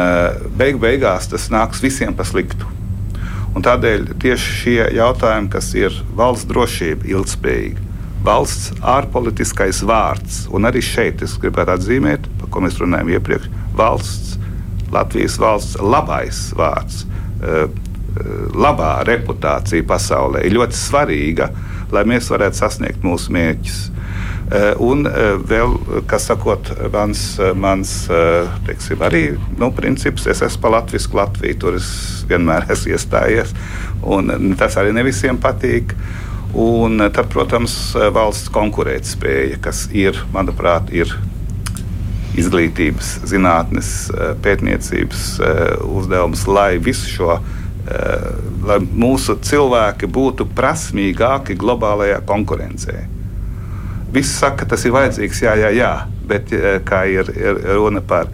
[0.57, 2.69] beig beigās tas nāks visiem pa sliktu.
[3.51, 7.89] Un tādēļ tieši šie jautājumi, kas ir valsts drošība, ilgspējīga,
[8.23, 14.37] valsts ārpolitiskais vārds, un arī šeit es gribētu atzīmēt, par ko mēs runājam iepriekš, valsts,
[14.91, 17.05] Latvijas valsts labais vārds
[18.55, 21.51] labā reputācija pasaulē ir ļoti svarīga,
[21.95, 23.81] lai mēs varētu sasniegt mūsu mērķus.
[24.83, 25.07] Un
[25.47, 25.77] vēl,
[26.11, 27.23] kas sakot, mans,
[27.55, 27.93] mans
[28.67, 29.23] teiksim, arī
[29.61, 31.91] nu, princips, es esmu par Latvijas Latviju, tur es
[32.31, 33.55] vienmēr esmu iestājies,
[34.59, 35.95] tas arī ne visiem patīk.
[36.51, 37.77] Un tad, protams,
[38.11, 41.13] valsts konkurētspēja, kas ir, manuprāt, ir
[42.35, 43.93] izglītības, zinātnes,
[44.43, 45.29] pētniecības
[45.87, 47.70] uzdevums, lai visu šo Eh,
[48.67, 53.01] lai mūsu cilvēki būtu prasmīgāki globālajā konkurencē.
[54.11, 55.93] Visi saka, ka tas ir vajadzīgs, jā, jā, jā
[56.31, 58.31] bet eh, kā ir, ir runa par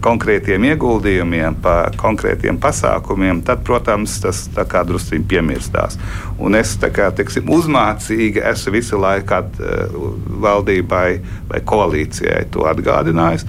[0.00, 4.46] konkrētiem ieguldījumiem, par konkrētiem pasākumiem, tad, protams, tas
[4.88, 5.98] druskuļi piemirstās.
[6.40, 9.98] Un es kā, teiksim, uzmācīgi esmu visu laiku uh,
[10.40, 11.08] valdībai
[11.50, 13.44] vai koalīcijai to atgādinājis.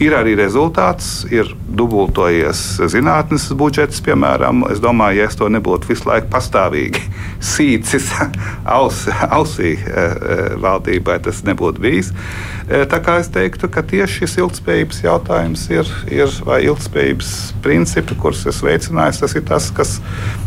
[0.00, 4.62] Ir arī rezultāts, ir dubultojies zinātnes budžets, piemēram.
[4.72, 7.02] Es domāju, ja es to nebūtu visu laiku pastāvīgi
[7.52, 8.08] sīcis
[8.78, 12.14] aus, ausī e, e, valdībai, tas nebūtu bijis.
[12.64, 18.16] E, tā kā es teiktu, ka tieši šis ilgspējības jautājums ir, ir vai ilgspējības principi,
[18.16, 19.98] kurus es veicināju, tas ir tas, kas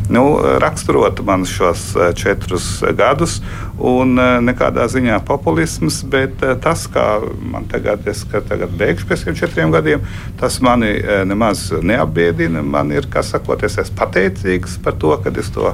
[0.10, 0.24] nu,
[0.60, 3.40] raksturotu man šos četrus gadus.
[3.80, 7.08] Un nekādā ziņā populisms, bet tas, kā
[7.52, 10.04] man tagad, es tagad beigšu pēc šiem četriem gadiem,
[10.40, 10.94] tas mani
[11.30, 12.62] nemaz neapbiedina.
[12.62, 15.74] Man ir, kā sakot, es esmu pateicīgs par to, kad es to,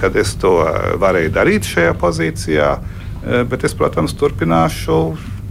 [0.00, 0.56] kad es to
[1.02, 2.72] varēju darīt šajā pozīcijā.
[3.22, 4.96] Bet es, protams, turpināšu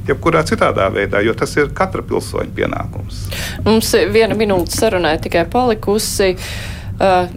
[0.07, 3.21] jebkurā citādā veidā, jo tas ir katra pilsoņa pienākums.
[3.63, 6.33] Mums viena minūte sarunai tikai palikusi.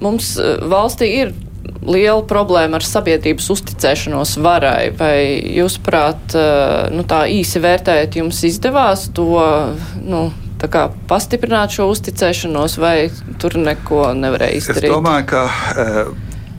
[0.05, 0.35] Mums
[0.69, 1.35] valstī ir
[1.85, 4.91] liela problēma ar sabiedrības uzticēšanos varai.
[4.97, 5.17] Vai
[5.57, 9.29] jūs, prāt, eh, nu, tā īsi vērtējot, jums izdevās to
[10.05, 10.31] nu,
[11.09, 14.89] pastiprināt šo uzticēšanos, vai tur neko nevarēja izdarīt?
[14.89, 15.43] Es domāju, ka
[15.77, 16.05] e,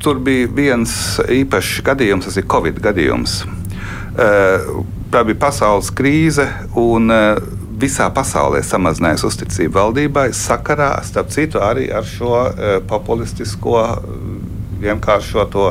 [0.03, 3.45] tur bija viens īpašs gadījums, tas ir Covid gadījums.
[4.15, 4.29] E,
[5.11, 6.45] tā bija pasaules krīze.
[6.75, 13.81] Un, e, Visā pasaulē samazinājās uzticība valdībai sakarā, starp citu, arī ar šo e, populistisko
[14.79, 15.67] vienkāršoto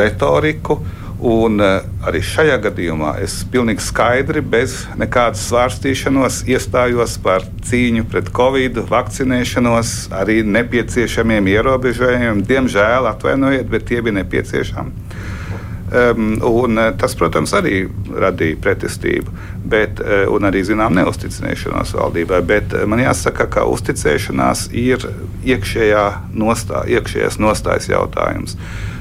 [0.00, 0.78] retoriku.
[1.20, 8.30] Un uh, arī šajā gadījumā es pilnīgi skaidri, bez nekādas svārstīšanos, iestājos par cīņu pret
[8.32, 12.40] covid, vakcinēšanos, arī nepieciešamiem ierobežojumiem.
[12.48, 15.09] Diemžēl, atvainojiet, bet tie bija nepieciešami.
[15.90, 16.36] Um,
[17.00, 17.80] tas, protams, arī
[18.14, 19.32] radīja pretestību,
[19.72, 22.38] bet, uh, un arī zinām neusticēšanos valdībai.
[22.46, 25.08] Bet uh, man jāsaka, ka uzticēšanās ir
[25.50, 26.06] iekšējā
[26.38, 28.54] nostā, iekšējās nostājas jautājums.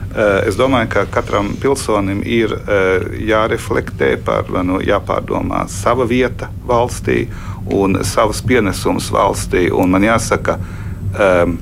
[0.09, 7.27] Eh, es domāju, ka katram pilsonim ir eh, jāreflektē par, nu, jāpārdomā sava vieta valstī
[7.69, 9.67] un savs pienesums valstī.
[9.69, 10.57] Un man jāsaka,
[11.13, 11.53] um,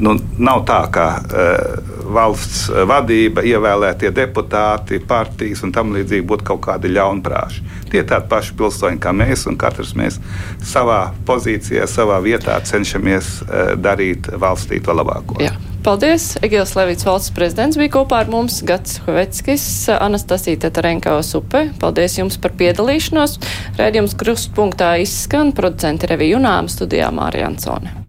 [0.00, 6.64] nu, nav tā, ka uh, valsts vadība, ievēlētie deputāti, partijas un tam līdzīgi būtu kaut
[6.68, 7.64] kādi ļaunprāši.
[7.90, 10.18] Tie ir tādi paši pilsoņi kā mēs, un katrs mēs
[10.64, 15.40] savā pozīcijā, savā vietā cenšamies uh, darīt valstī to labāko.
[15.42, 15.54] Jā.
[15.86, 16.32] Paldies!
[16.42, 21.68] Egils Levits valsts prezidents bija kopā ar mums, Gats Hoveckis, Anastasija Tetarenko Supe.
[21.78, 23.36] Paldies jums par piedalīšanos.
[23.78, 28.05] Rēdījums krustpunktā izskan producenti Revija Junām studijā Mārija Ansone.